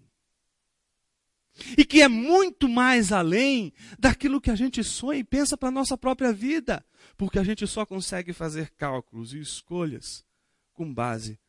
E 1.77 1.85
que 1.85 2.01
é 2.01 2.07
muito 2.07 2.67
mais 2.67 3.11
além 3.11 3.73
daquilo 3.97 4.41
que 4.41 4.51
a 4.51 4.55
gente 4.55 4.83
sonha 4.83 5.19
e 5.19 5.23
pensa 5.23 5.57
para 5.57 5.69
a 5.69 5.71
nossa 5.71 5.97
própria 5.97 6.33
vida. 6.33 6.85
Porque 7.17 7.39
a 7.39 7.43
gente 7.43 7.65
só 7.65 7.85
consegue 7.85 8.33
fazer 8.33 8.71
cálculos 8.71 9.33
e 9.33 9.39
escolhas 9.39 10.25
com 10.73 10.93
base 10.93 11.39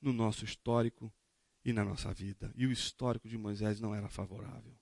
no 0.00 0.12
nosso 0.12 0.44
histórico 0.44 1.12
e 1.64 1.72
na 1.72 1.84
nossa 1.84 2.14
vida. 2.14 2.52
E 2.54 2.66
o 2.66 2.70
histórico 2.70 3.28
de 3.28 3.36
Moisés 3.36 3.80
não 3.80 3.94
era 3.94 4.08
favorável. 4.08 4.72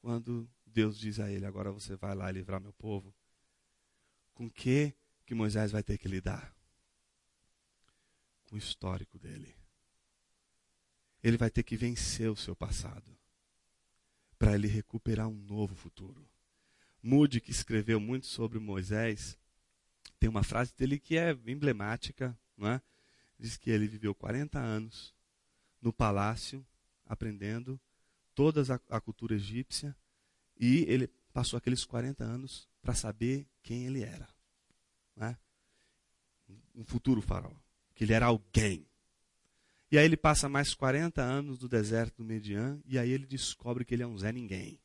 Quando 0.00 0.48
Deus 0.66 0.98
diz 0.98 1.20
a 1.20 1.30
ele: 1.30 1.44
Agora 1.44 1.70
você 1.70 1.94
vai 1.94 2.14
lá 2.14 2.30
livrar 2.30 2.60
meu 2.60 2.72
povo, 2.72 3.14
com 4.32 4.50
que 4.50 4.94
que 5.26 5.34
Moisés 5.34 5.72
vai 5.72 5.82
ter 5.82 5.98
que 5.98 6.08
lidar? 6.08 6.54
Com 8.48 8.56
o 8.56 8.58
histórico 8.58 9.18
dele. 9.18 9.54
Ele 11.22 11.36
vai 11.36 11.50
ter 11.50 11.62
que 11.62 11.76
vencer 11.76 12.30
o 12.30 12.36
seu 12.36 12.54
passado 12.54 13.14
para 14.38 14.54
ele 14.54 14.66
recuperar 14.66 15.28
um 15.28 15.36
novo 15.36 15.74
futuro. 15.74 16.28
Moody, 17.02 17.40
que 17.40 17.50
escreveu 17.50 18.00
muito 18.00 18.26
sobre 18.26 18.58
Moisés, 18.58 19.36
tem 20.18 20.28
uma 20.28 20.42
frase 20.42 20.74
dele 20.74 20.98
que 20.98 21.16
é 21.16 21.36
emblemática, 21.46 22.38
não 22.56 22.68
é? 22.68 22.82
Diz 23.38 23.56
que 23.56 23.70
ele 23.70 23.86
viveu 23.86 24.14
40 24.14 24.58
anos 24.58 25.14
no 25.82 25.92
palácio, 25.92 26.66
aprendendo 27.06 27.78
toda 28.34 28.62
a, 28.88 29.00
cultura 29.00 29.34
egípcia, 29.34 29.94
e 30.58 30.84
ele 30.88 31.08
passou 31.32 31.56
aqueles 31.56 31.84
40 31.84 32.24
anos 32.24 32.68
para 32.80 32.94
saber 32.94 33.46
quem 33.62 33.86
ele 33.86 34.02
era. 34.02 34.28
É? 35.18 35.36
Um 36.74 36.84
futuro 36.84 37.20
faraó. 37.20 37.52
Que 37.94 38.04
ele 38.04 38.12
era 38.12 38.26
alguém. 38.26 38.86
E 39.90 39.98
aí 39.98 40.04
ele 40.04 40.16
passa 40.16 40.48
mais 40.48 40.74
40 40.74 41.22
anos 41.22 41.60
no 41.60 41.68
deserto 41.68 42.16
do 42.16 42.24
Median, 42.24 42.80
e 42.84 42.98
aí 42.98 43.10
ele 43.10 43.26
descobre 43.26 43.84
que 43.84 43.94
ele 43.94 44.02
é 44.02 44.06
um 44.06 44.18
Zé 44.18 44.32
Ninguém. 44.32 44.80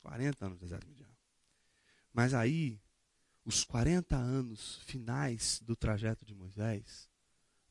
40 0.00 0.46
anos 0.46 0.58
no 0.58 0.60
deserto 0.60 0.84
do 0.84 0.90
Median. 0.90 1.14
Mas 2.12 2.34
aí, 2.34 2.80
os 3.44 3.64
40 3.64 4.16
anos 4.16 4.78
finais 4.84 5.60
do 5.60 5.76
trajeto 5.76 6.24
de 6.24 6.34
Moisés 6.34 7.10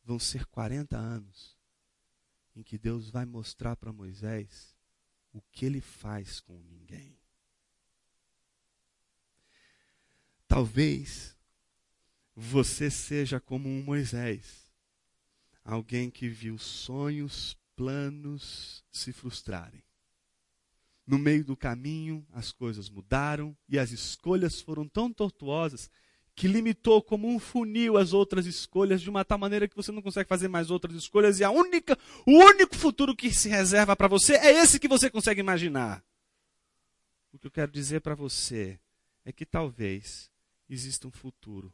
vão 0.04 0.20
ser 0.20 0.46
40 0.46 0.98
anos 0.98 1.58
em 2.56 2.62
que 2.62 2.78
Deus 2.78 3.10
vai 3.10 3.26
mostrar 3.26 3.76
para 3.76 3.92
Moisés 3.92 4.76
o 5.32 5.42
que 5.52 5.66
ele 5.66 5.82
faz 5.82 6.40
com 6.40 6.62
ninguém. 6.64 7.18
Talvez 10.48 11.36
você 12.36 12.92
seja 12.92 13.40
como 13.40 13.68
um 13.68 13.84
Moisés 13.84 14.63
alguém 15.64 16.10
que 16.10 16.28
viu 16.28 16.58
sonhos, 16.58 17.58
planos 17.76 18.84
se 18.92 19.12
frustrarem. 19.12 19.84
No 21.06 21.18
meio 21.18 21.44
do 21.44 21.58
caminho, 21.58 22.26
as 22.32 22.52
coisas 22.52 22.90
mudaram 22.90 23.56
e 23.68 23.78
as 23.78 23.92
escolhas 23.92 24.62
foram 24.62 24.88
tão 24.88 25.12
tortuosas 25.12 25.90
que 26.36 26.48
limitou 26.48 27.02
como 27.02 27.28
um 27.28 27.38
funil 27.38 27.98
as 27.98 28.14
outras 28.14 28.46
escolhas 28.46 29.02
de 29.02 29.10
uma 29.10 29.24
tal 29.24 29.38
maneira 29.38 29.68
que 29.68 29.76
você 29.76 29.92
não 29.92 30.02
consegue 30.02 30.28
fazer 30.28 30.48
mais 30.48 30.72
outras 30.72 30.96
escolhas 30.96 31.40
e 31.40 31.44
a 31.44 31.52
única, 31.52 31.98
o 32.26 32.32
único 32.32 32.76
futuro 32.76 33.16
que 33.16 33.32
se 33.32 33.50
reserva 33.50 33.96
para 33.96 34.08
você 34.08 34.34
é 34.36 34.52
esse 34.52 34.80
que 34.80 34.88
você 34.88 35.10
consegue 35.10 35.42
imaginar. 35.42 36.04
O 37.32 37.38
que 37.38 37.48
eu 37.48 37.52
quero 37.52 37.72
dizer 37.72 38.02
para 38.02 38.16
você 38.16 38.80
é 39.26 39.32
que 39.32 39.46
talvez 39.46 40.32
exista 40.70 41.08
um 41.08 41.12
futuro 41.12 41.74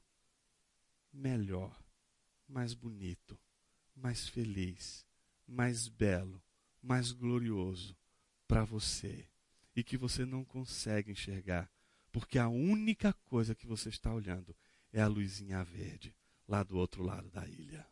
melhor, 1.14 1.78
mais 2.48 2.74
bonito, 2.74 3.38
mais 4.00 4.28
feliz, 4.28 5.06
mais 5.48 5.88
belo, 5.88 6.42
mais 6.82 7.12
glorioso 7.12 7.96
para 8.48 8.64
você 8.64 9.28
e 9.76 9.84
que 9.84 9.98
você 9.98 10.26
não 10.26 10.44
consegue 10.44 11.12
enxergar, 11.12 11.70
porque 12.12 12.40
a 12.40 12.48
única 12.48 13.14
coisa 13.14 13.54
que 13.54 13.68
você 13.68 13.90
está 13.90 14.14
olhando 14.14 14.56
é 14.92 15.02
a 15.02 15.08
luzinha 15.08 15.64
verde 15.64 16.16
lá 16.48 16.64
do 16.64 16.78
outro 16.78 17.04
lado 17.04 17.30
da 17.30 17.48
ilha. 17.48 17.86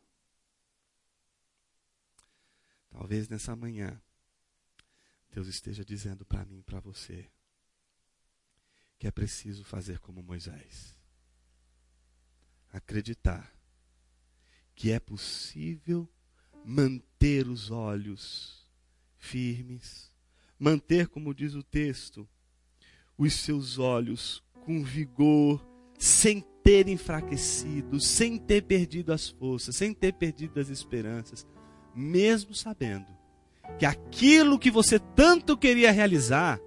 Talvez 2.90 3.30
nessa 3.30 3.56
manhã 3.56 4.02
Deus 5.30 5.48
esteja 5.48 5.86
dizendo 5.86 6.26
para 6.26 6.46
mim 6.46 6.62
para 6.62 6.80
você 6.80 7.30
que 8.98 9.08
é 9.08 9.12
preciso 9.12 9.64
fazer 9.64 10.00
como 10.00 10.24
Moisés. 10.24 10.98
Acreditar 12.72 13.57
que 14.78 14.92
é 14.92 15.00
possível 15.00 16.08
manter 16.64 17.48
os 17.48 17.72
olhos 17.72 18.64
firmes, 19.18 20.14
manter, 20.60 21.08
como 21.08 21.34
diz 21.34 21.56
o 21.56 21.64
texto, 21.64 22.30
os 23.18 23.34
seus 23.34 23.80
olhos 23.80 24.44
com 24.64 24.84
vigor, 24.84 25.68
sem 25.98 26.42
ter 26.64 26.88
enfraquecido, 26.88 28.00
sem 28.00 28.38
ter 28.38 28.62
perdido 28.62 29.12
as 29.12 29.28
forças, 29.28 29.76
sem 29.76 29.96
ter 29.96 30.14
perdido 30.14 30.60
as 30.60 30.70
esperanças, 30.70 31.48
mesmo 31.96 32.54
sabendo 32.54 33.08
que 33.80 33.86
aquilo 33.86 34.60
que 34.60 34.70
você 34.70 35.00
tanto 35.00 35.58
queria 35.58 35.92
realizar 35.92 36.60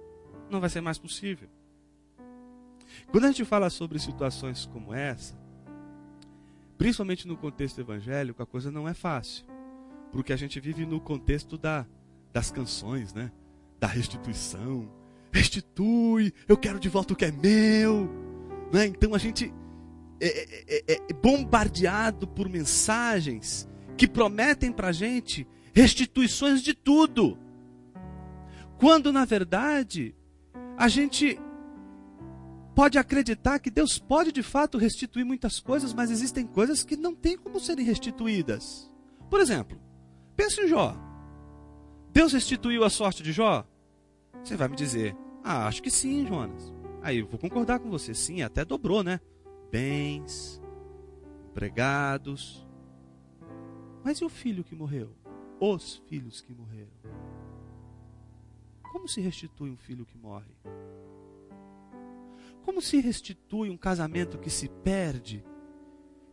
não 0.49 0.59
vai 0.59 0.69
ser 0.69 0.81
mais 0.81 0.99
possível. 0.99 1.47
Quando 3.09 3.23
a 3.23 3.27
gente 3.27 3.45
fala 3.45 3.69
sobre 3.69 3.99
situações 3.99 4.65
como 4.65 4.93
essa, 4.93 5.40
principalmente 6.81 7.27
no 7.27 7.37
contexto 7.37 7.79
evangélico, 7.79 8.41
a 8.41 8.45
coisa 8.45 8.71
não 8.71 8.89
é 8.89 8.93
fácil. 8.95 9.45
Porque 10.11 10.33
a 10.33 10.35
gente 10.35 10.59
vive 10.59 10.83
no 10.83 10.99
contexto 10.99 11.55
da, 11.55 11.85
das 12.33 12.49
canções, 12.49 13.13
né? 13.13 13.31
Da 13.79 13.85
restituição. 13.85 14.91
Restitui, 15.31 16.33
eu 16.47 16.57
quero 16.57 16.79
de 16.79 16.89
volta 16.89 17.13
o 17.13 17.15
que 17.15 17.25
é 17.25 17.31
meu. 17.31 18.09
Né? 18.73 18.87
Então 18.87 19.13
a 19.13 19.19
gente 19.19 19.53
é, 20.19 20.25
é, 20.25 20.83
é, 20.87 21.01
é 21.07 21.13
bombardeado 21.13 22.27
por 22.27 22.49
mensagens 22.49 23.69
que 23.95 24.07
prometem 24.07 24.71
para 24.71 24.87
a 24.87 24.91
gente 24.91 25.47
restituições 25.75 26.63
de 26.63 26.73
tudo. 26.73 27.37
Quando 28.79 29.13
na 29.13 29.23
verdade 29.23 30.15
a 30.75 30.87
gente 30.87 31.39
pode 32.75 32.97
acreditar 32.97 33.59
que 33.59 33.69
Deus 33.69 33.97
pode 33.99 34.31
de 34.31 34.43
fato 34.43 34.77
restituir 34.77 35.25
muitas 35.25 35.59
coisas, 35.59 35.93
mas 35.93 36.11
existem 36.11 36.45
coisas 36.45 36.83
que 36.83 36.95
não 36.95 37.13
têm 37.13 37.37
como 37.37 37.59
serem 37.59 37.85
restituídas. 37.85 38.89
Por 39.29 39.39
exemplo, 39.39 39.79
pense 40.35 40.61
em 40.61 40.67
Jó. 40.67 40.95
Deus 42.11 42.33
restituiu 42.33 42.83
a 42.83 42.89
sorte 42.89 43.23
de 43.23 43.31
Jó? 43.31 43.65
Você 44.43 44.55
vai 44.55 44.67
me 44.67 44.75
dizer, 44.75 45.15
ah, 45.43 45.67
acho 45.67 45.81
que 45.81 45.91
sim, 45.91 46.25
Jonas. 46.27 46.73
Aí 47.01 47.19
eu 47.19 47.27
vou 47.27 47.39
concordar 47.39 47.79
com 47.79 47.89
você, 47.89 48.13
sim, 48.13 48.41
até 48.41 48.63
dobrou, 48.63 49.03
né? 49.03 49.19
Bens, 49.71 50.61
empregados. 51.49 52.67
Mas 54.03 54.19
e 54.19 54.25
o 54.25 54.29
filho 54.29 54.63
que 54.63 54.75
morreu? 54.75 55.15
Os 55.59 55.97
filhos 56.07 56.41
que 56.41 56.53
morreram? 56.53 56.91
Como 58.91 59.07
se 59.07 59.21
restitui 59.21 59.69
um 59.69 59.77
filho 59.77 60.05
que 60.05 60.17
morre? 60.17 60.51
Como 62.63 62.81
se 62.81 62.99
restitui 62.99 63.69
um 63.69 63.77
casamento 63.77 64.37
que 64.37 64.49
se 64.49 64.69
perde, 64.69 65.43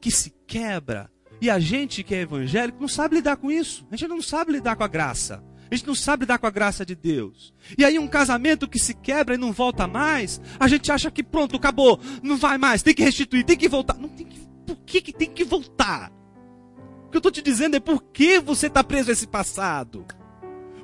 que 0.00 0.10
se 0.10 0.34
quebra? 0.46 1.10
E 1.40 1.48
a 1.48 1.58
gente 1.58 2.02
que 2.02 2.14
é 2.14 2.22
evangélico 2.22 2.80
não 2.80 2.88
sabe 2.88 3.16
lidar 3.16 3.36
com 3.36 3.50
isso. 3.50 3.86
A 3.90 3.96
gente 3.96 4.08
não 4.08 4.20
sabe 4.20 4.52
lidar 4.52 4.76
com 4.76 4.84
a 4.84 4.88
graça. 4.88 5.42
A 5.70 5.74
gente 5.74 5.86
não 5.86 5.94
sabe 5.94 6.22
lidar 6.22 6.38
com 6.38 6.46
a 6.46 6.50
graça 6.50 6.84
de 6.84 6.94
Deus. 6.94 7.52
E 7.76 7.84
aí 7.84 7.98
um 7.98 8.08
casamento 8.08 8.68
que 8.68 8.78
se 8.78 8.94
quebra 8.94 9.34
e 9.34 9.38
não 9.38 9.52
volta 9.52 9.86
mais, 9.86 10.40
a 10.58 10.66
gente 10.66 10.90
acha 10.90 11.10
que 11.10 11.22
pronto, 11.22 11.56
acabou, 11.56 12.00
não 12.22 12.38
vai 12.38 12.56
mais, 12.56 12.82
tem 12.82 12.94
que 12.94 13.02
restituir, 13.02 13.44
tem 13.44 13.56
que 13.56 13.68
voltar. 13.68 13.98
Não 13.98 14.08
tem 14.08 14.26
que, 14.26 14.40
por 14.66 14.76
que, 14.78 15.00
que 15.00 15.12
tem 15.12 15.30
que 15.30 15.44
voltar? 15.44 16.10
O 17.06 17.10
que 17.10 17.16
eu 17.16 17.20
estou 17.20 17.32
te 17.32 17.42
dizendo 17.42 17.76
é 17.76 17.80
por 17.80 18.02
que 18.02 18.40
você 18.40 18.66
está 18.66 18.82
preso 18.82 19.10
a 19.10 19.12
esse 19.12 19.26
passado. 19.26 20.06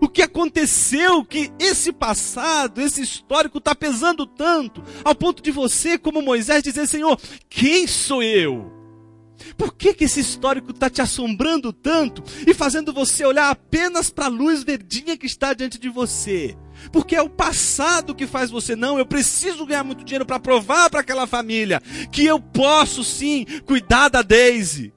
O 0.04 0.08
que 0.08 0.20
aconteceu 0.20 1.24
que 1.24 1.50
esse 1.58 1.90
passado, 1.90 2.78
esse 2.78 3.00
histórico 3.00 3.56
está 3.56 3.74
pesando 3.74 4.26
tanto, 4.26 4.84
ao 5.02 5.14
ponto 5.14 5.42
de 5.42 5.50
você, 5.50 5.96
como 5.96 6.20
Moisés, 6.20 6.62
dizer, 6.62 6.86
Senhor, 6.86 7.18
quem 7.48 7.86
sou 7.86 8.22
eu? 8.22 8.70
Por 9.56 9.74
que, 9.74 9.94
que 9.94 10.04
esse 10.04 10.20
histórico 10.20 10.72
está 10.72 10.90
te 10.90 11.00
assombrando 11.00 11.72
tanto 11.72 12.22
e 12.46 12.52
fazendo 12.52 12.92
você 12.92 13.24
olhar 13.24 13.48
apenas 13.48 14.10
para 14.10 14.26
a 14.26 14.28
luz 14.28 14.62
verdinha 14.62 15.16
que 15.16 15.24
está 15.24 15.54
diante 15.54 15.78
de 15.78 15.88
você? 15.88 16.54
Porque 16.92 17.16
é 17.16 17.22
o 17.22 17.30
passado 17.30 18.14
que 18.14 18.26
faz 18.26 18.50
você, 18.50 18.76
não, 18.76 18.98
eu 18.98 19.06
preciso 19.06 19.64
ganhar 19.64 19.84
muito 19.84 20.04
dinheiro 20.04 20.26
para 20.26 20.38
provar 20.38 20.90
para 20.90 21.00
aquela 21.00 21.26
família 21.26 21.80
que 22.12 22.26
eu 22.26 22.38
posso 22.38 23.02
sim 23.02 23.46
cuidar 23.64 24.10
da 24.10 24.20
Daisy. 24.20 24.92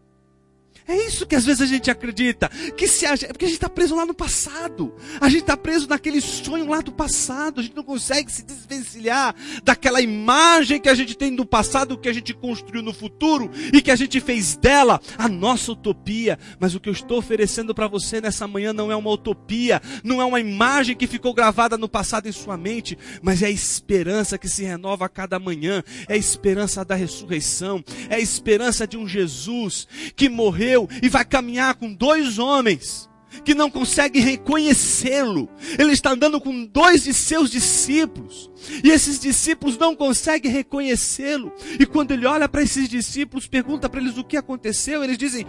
É 0.87 0.95
isso 1.05 1.25
que 1.25 1.35
às 1.35 1.45
vezes 1.45 1.61
a 1.61 1.65
gente 1.65 1.91
acredita. 1.91 2.49
Que 2.77 2.87
se 2.87 3.05
a 3.05 3.17
porque 3.17 3.45
a 3.45 3.47
gente 3.47 3.57
está 3.57 3.69
preso 3.69 3.95
lá 3.95 4.05
no 4.05 4.13
passado. 4.13 4.95
A 5.19 5.27
gente 5.27 5.41
está 5.41 5.57
preso 5.57 5.87
naquele 5.87 6.21
sonho 6.21 6.67
lá 6.67 6.79
do 6.79 6.93
passado. 6.93 7.59
A 7.59 7.63
gente 7.63 7.75
não 7.75 7.83
consegue 7.83 8.31
se 8.31 8.43
desvencilhar 8.43 9.35
daquela 9.63 10.01
imagem 10.01 10.79
que 10.79 10.87
a 10.87 10.95
gente 10.95 11.15
tem 11.15 11.35
do 11.35 11.45
passado, 11.45 11.97
que 11.97 12.07
a 12.07 12.13
gente 12.13 12.33
construiu 12.33 12.81
no 12.81 12.93
futuro 12.93 13.51
e 13.73 13.81
que 13.81 13.91
a 13.91 13.95
gente 13.95 14.21
fez 14.21 14.55
dela 14.55 15.01
a 15.17 15.27
nossa 15.27 15.73
utopia. 15.73 16.39
Mas 16.57 16.73
o 16.73 16.79
que 16.79 16.87
eu 16.87 16.93
estou 16.93 17.17
oferecendo 17.17 17.75
para 17.75 17.87
você 17.87 18.21
nessa 18.21 18.47
manhã 18.47 18.71
não 18.71 18.89
é 18.89 18.95
uma 18.95 19.11
utopia, 19.11 19.81
não 20.03 20.21
é 20.21 20.25
uma 20.25 20.39
imagem 20.39 20.95
que 20.95 21.07
ficou 21.07 21.33
gravada 21.33 21.77
no 21.77 21.89
passado 21.89 22.27
em 22.27 22.31
sua 22.31 22.55
mente, 22.55 22.97
mas 23.21 23.41
é 23.41 23.47
a 23.47 23.51
esperança 23.51 24.37
que 24.37 24.47
se 24.47 24.63
renova 24.63 25.05
a 25.05 25.09
cada 25.09 25.37
manhã. 25.37 25.83
É 26.07 26.13
a 26.13 26.17
esperança 26.17 26.85
da 26.85 26.95
ressurreição. 26.95 27.83
É 28.09 28.15
a 28.15 28.19
esperança 28.19 28.87
de 28.87 28.97
um 28.97 29.07
Jesus 29.07 29.85
que 30.15 30.29
morreu 30.29 30.76
e 31.01 31.07
vai 31.07 31.23
caminhar 31.23 31.75
com 31.75 31.93
dois 31.93 32.37
homens 32.37 33.07
que 33.43 33.55
não 33.55 33.69
conseguem 33.69 34.21
reconhecê-lo. 34.21 35.49
Ele 35.77 35.91
está 35.93 36.11
andando 36.11 36.39
com 36.41 36.65
dois 36.65 37.03
de 37.03 37.13
seus 37.13 37.49
discípulos. 37.49 38.51
E 38.83 38.89
esses 38.89 39.19
discípulos 39.19 39.77
não 39.77 39.95
conseguem 39.95 40.51
reconhecê-lo. 40.51 41.53
E 41.79 41.85
quando 41.85 42.11
ele 42.11 42.25
olha 42.25 42.49
para 42.49 42.63
esses 42.63 42.89
discípulos, 42.89 43.47
pergunta 43.47 43.89
para 43.89 44.01
eles 44.01 44.17
o 44.17 44.23
que 44.23 44.37
aconteceu, 44.37 45.03
eles 45.03 45.17
dizem: 45.17 45.45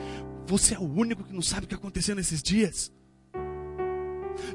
Você 0.47 0.75
é 0.75 0.79
o 0.79 0.83
único 0.83 1.25
que 1.25 1.33
não 1.33 1.43
sabe 1.43 1.65
o 1.65 1.69
que 1.69 1.75
aconteceu 1.75 2.15
nesses 2.15 2.43
dias 2.43 2.93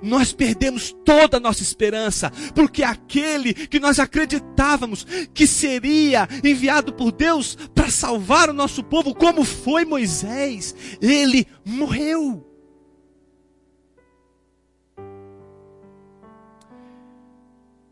nós 0.01 0.33
perdemos 0.33 0.95
toda 1.05 1.37
a 1.37 1.39
nossa 1.39 1.61
esperança, 1.61 2.31
porque 2.53 2.83
aquele 2.83 3.53
que 3.53 3.79
nós 3.79 3.99
acreditávamos 3.99 5.05
que 5.33 5.47
seria 5.47 6.27
enviado 6.43 6.93
por 6.93 7.11
Deus 7.11 7.55
para 7.73 7.89
salvar 7.89 8.49
o 8.49 8.53
nosso 8.53 8.83
povo, 8.83 9.13
como 9.13 9.43
foi 9.43 9.85
Moisés, 9.85 10.75
ele 11.01 11.47
morreu. 11.65 12.49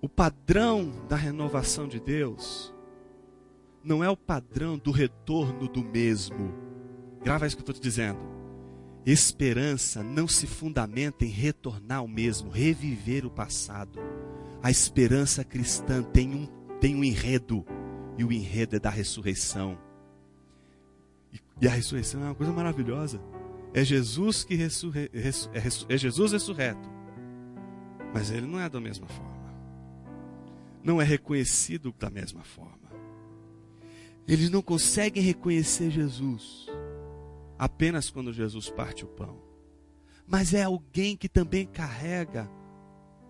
O 0.02 0.10
padrão 0.10 0.92
da 1.08 1.16
renovação 1.16 1.88
de 1.88 2.00
Deus 2.00 2.74
não 3.84 4.04
é 4.04 4.10
o 4.10 4.18
padrão 4.18 4.78
do 4.78 4.92
retorno 4.92 5.68
do 5.68 5.84
mesmo. 5.84 6.54
Grava 7.24 7.46
isso 7.46 7.56
que 7.56 7.62
eu 7.62 7.64
estou 7.64 7.76
te 7.76 7.82
dizendo. 7.82 8.41
Esperança 9.06 10.04
não 10.04 10.28
se 10.28 10.45
fundamenta 10.45 11.26
em 11.26 11.30
retornar 11.30 11.99
ao 11.99 12.08
mesmo, 12.08 12.52
reviver 12.52 13.26
o 13.26 13.32
passado. 13.32 13.99
A 14.62 14.70
esperança 14.70 15.43
cristã 15.43 16.04
tem 16.04 16.36
um, 16.36 16.45
tem 16.80 16.95
um 16.95 17.04
enredo, 17.04 17.66
e 18.18 18.24
o 18.24 18.32
enredo 18.32 18.76
é 18.76 18.80
da 18.80 18.91
ressurreição. 18.91 19.78
E, 21.34 21.39
e 21.62 21.68
a 21.68 21.72
ressurreição 21.72 22.22
é 22.22 22.26
uma 22.26 22.36
coisa 22.36 22.54
maravilhosa. 22.54 23.20
É 23.74 23.84
Jesus 23.84 24.43
que 24.43 24.54
ressurre, 24.54 25.10
res, 25.12 25.49
é, 25.54 25.93
é 25.93 25.97
Jesus 25.97 26.34
ressurreto. 26.34 26.88
Mas 28.14 28.30
ele 28.30 28.45
não 28.45 28.60
é 28.60 28.70
da 28.70 28.80
mesma 28.80 29.08
forma. 29.08 29.32
Não 30.84 31.02
é 31.02 31.06
reconhecido 31.06 31.93
da 31.97 32.10
mesma 32.10 32.43
forma. 32.43 32.91
Eles 34.28 34.52
não 34.52 34.62
conseguem 34.62 35.24
reconhecer 35.24 35.89
Jesus 35.89 36.68
apenas 37.62 38.09
quando 38.09 38.34
Jesus 38.34 38.72
parte 38.72 39.05
o 39.05 39.07
pão. 39.07 39.39
Mas 40.26 40.51
é 40.51 40.64
alguém 40.64 41.16
que 41.16 41.30
também 41.30 41.68
carrega 41.68 42.49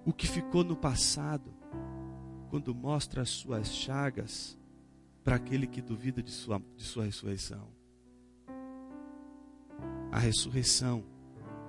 o 0.05 0.13
que 0.13 0.25
ficou 0.25 0.63
no 0.63 0.73
passado, 0.73 1.53
quando 2.49 2.73
mostra 2.73 3.23
as 3.23 3.29
suas 3.29 3.73
chagas 3.73 4.57
para 5.21 5.35
aquele 5.35 5.67
que 5.67 5.81
duvida 5.81 6.23
de 6.23 6.31
sua, 6.31 6.63
de 6.77 6.83
sua 6.85 7.03
ressurreição. 7.03 7.67
A 10.09 10.17
ressurreição 10.17 11.03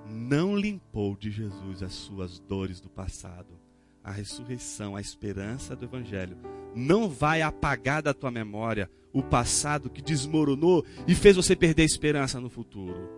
não 0.07 0.55
limpou 0.55 1.17
de 1.17 1.31
Jesus 1.31 1.83
as 1.83 1.91
suas 1.91 2.39
dores 2.39 2.79
do 2.79 2.89
passado. 2.89 3.59
A 4.01 4.11
ressurreição, 4.11 4.95
a 4.95 5.01
esperança 5.01 5.75
do 5.75 5.83
Evangelho, 5.83 6.37
não 6.75 7.09
vai 7.09 7.41
apagar 7.41 8.01
da 8.01 8.13
tua 8.13 8.31
memória 8.31 8.89
o 9.11 9.21
passado 9.21 9.89
que 9.89 10.01
desmoronou 10.01 10.83
e 11.07 11.13
fez 11.13 11.35
você 11.35 11.55
perder 11.55 11.83
a 11.83 11.85
esperança 11.85 12.39
no 12.39 12.49
futuro. 12.49 13.09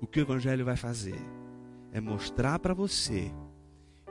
O 0.00 0.06
que 0.06 0.20
o 0.20 0.22
Evangelho 0.22 0.64
vai 0.64 0.76
fazer 0.76 1.20
é 1.92 2.00
mostrar 2.00 2.58
para 2.58 2.74
você 2.74 3.32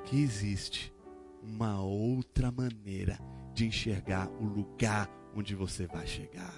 que 0.05 0.21
existe 0.21 0.93
uma 1.41 1.81
outra 1.81 2.51
maneira 2.51 3.19
de 3.53 3.65
enxergar 3.65 4.29
o 4.39 4.45
lugar 4.45 5.09
onde 5.35 5.55
você 5.55 5.87
vai 5.87 6.05
chegar. 6.05 6.53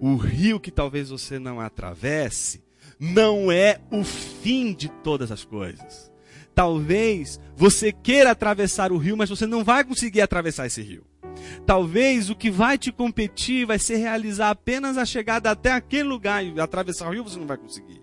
O 0.00 0.16
rio 0.16 0.60
que 0.60 0.70
talvez 0.70 1.10
você 1.10 1.38
não 1.38 1.60
atravesse 1.60 2.62
não 3.00 3.50
é 3.50 3.80
o 3.90 4.04
fim 4.04 4.72
de 4.72 4.88
todas 4.88 5.30
as 5.30 5.44
coisas. 5.44 6.10
Talvez 6.54 7.40
você 7.56 7.92
queira 7.92 8.32
atravessar 8.32 8.92
o 8.92 8.98
rio, 8.98 9.16
mas 9.16 9.30
você 9.30 9.46
não 9.46 9.62
vai 9.64 9.84
conseguir 9.84 10.20
atravessar 10.20 10.66
esse 10.66 10.82
rio. 10.82 11.07
Talvez 11.66 12.30
o 12.30 12.36
que 12.36 12.50
vai 12.50 12.78
te 12.78 12.90
competir 12.90 13.66
vai 13.66 13.78
ser 13.78 13.96
realizar 13.96 14.50
apenas 14.50 14.96
a 14.96 15.04
chegada 15.04 15.50
até 15.50 15.72
aquele 15.72 16.08
lugar 16.08 16.44
e 16.44 16.58
atravessar 16.60 17.08
o 17.08 17.12
rio 17.12 17.24
você 17.24 17.38
não 17.38 17.46
vai 17.46 17.56
conseguir. 17.56 18.02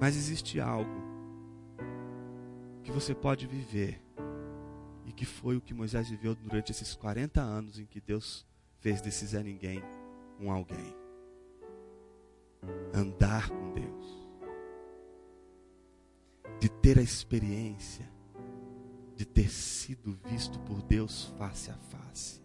Mas 0.00 0.16
existe 0.16 0.60
algo 0.60 1.02
que 2.82 2.90
você 2.90 3.14
pode 3.14 3.46
viver 3.46 4.00
e 5.06 5.12
que 5.12 5.24
foi 5.24 5.56
o 5.56 5.60
que 5.60 5.74
Moisés 5.74 6.08
viveu 6.08 6.34
durante 6.34 6.72
esses 6.72 6.94
40 6.94 7.40
anos 7.40 7.78
em 7.78 7.86
que 7.86 8.00
Deus 8.00 8.46
fez 8.80 9.00
desse 9.00 9.26
Zé 9.26 9.42
Ninguém 9.42 9.82
um 10.40 10.50
alguém. 10.50 10.96
Andar 12.92 13.48
com 13.48 13.72
Deus. 13.72 14.28
De 16.60 16.68
ter 16.68 16.98
a 16.98 17.02
experiência 17.02 18.08
de 19.22 19.26
ter 19.26 19.48
sido 19.48 20.18
visto 20.28 20.58
por 20.60 20.82
Deus 20.82 21.32
face 21.38 21.70
a 21.70 21.74
face. 21.74 22.42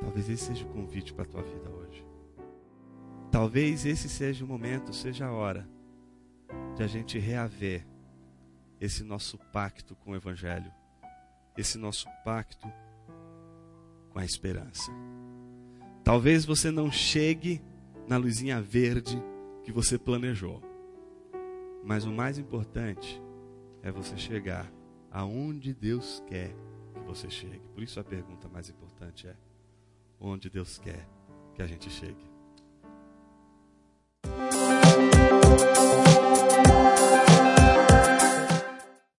Talvez 0.00 0.28
esse 0.28 0.44
seja 0.44 0.64
o 0.64 0.68
convite 0.68 1.12
para 1.12 1.24
a 1.24 1.26
tua 1.26 1.42
vida 1.42 1.68
hoje. 1.68 2.06
Talvez 3.32 3.84
esse 3.84 4.08
seja 4.08 4.44
o 4.44 4.48
momento, 4.48 4.94
seja 4.94 5.26
a 5.26 5.32
hora 5.32 5.68
de 6.76 6.84
a 6.84 6.86
gente 6.86 7.18
reaver 7.18 7.84
esse 8.80 9.02
nosso 9.02 9.36
pacto 9.52 9.96
com 9.96 10.12
o 10.12 10.14
Evangelho, 10.14 10.72
esse 11.58 11.76
nosso 11.76 12.06
pacto 12.24 12.72
com 14.10 14.20
a 14.20 14.24
esperança. 14.24 14.92
Talvez 16.04 16.44
você 16.44 16.70
não 16.70 16.88
chegue 16.88 17.60
na 18.06 18.16
luzinha 18.16 18.62
verde 18.62 19.20
que 19.64 19.72
você 19.72 19.98
planejou, 19.98 20.62
mas 21.82 22.04
o 22.04 22.12
mais 22.12 22.38
importante 22.38 23.20
é 23.82 23.90
você 23.90 24.16
chegar 24.16 24.75
aonde 25.10 25.72
Deus 25.72 26.22
quer 26.26 26.54
que 26.94 27.00
você 27.00 27.30
chegue. 27.30 27.62
Por 27.74 27.82
isso 27.82 28.00
a 28.00 28.04
pergunta 28.04 28.48
mais 28.48 28.68
importante 28.68 29.26
é: 29.26 29.36
onde 30.20 30.50
Deus 30.50 30.78
quer 30.78 31.08
que 31.54 31.62
a 31.62 31.66
gente 31.66 31.90
chegue? 31.90 32.25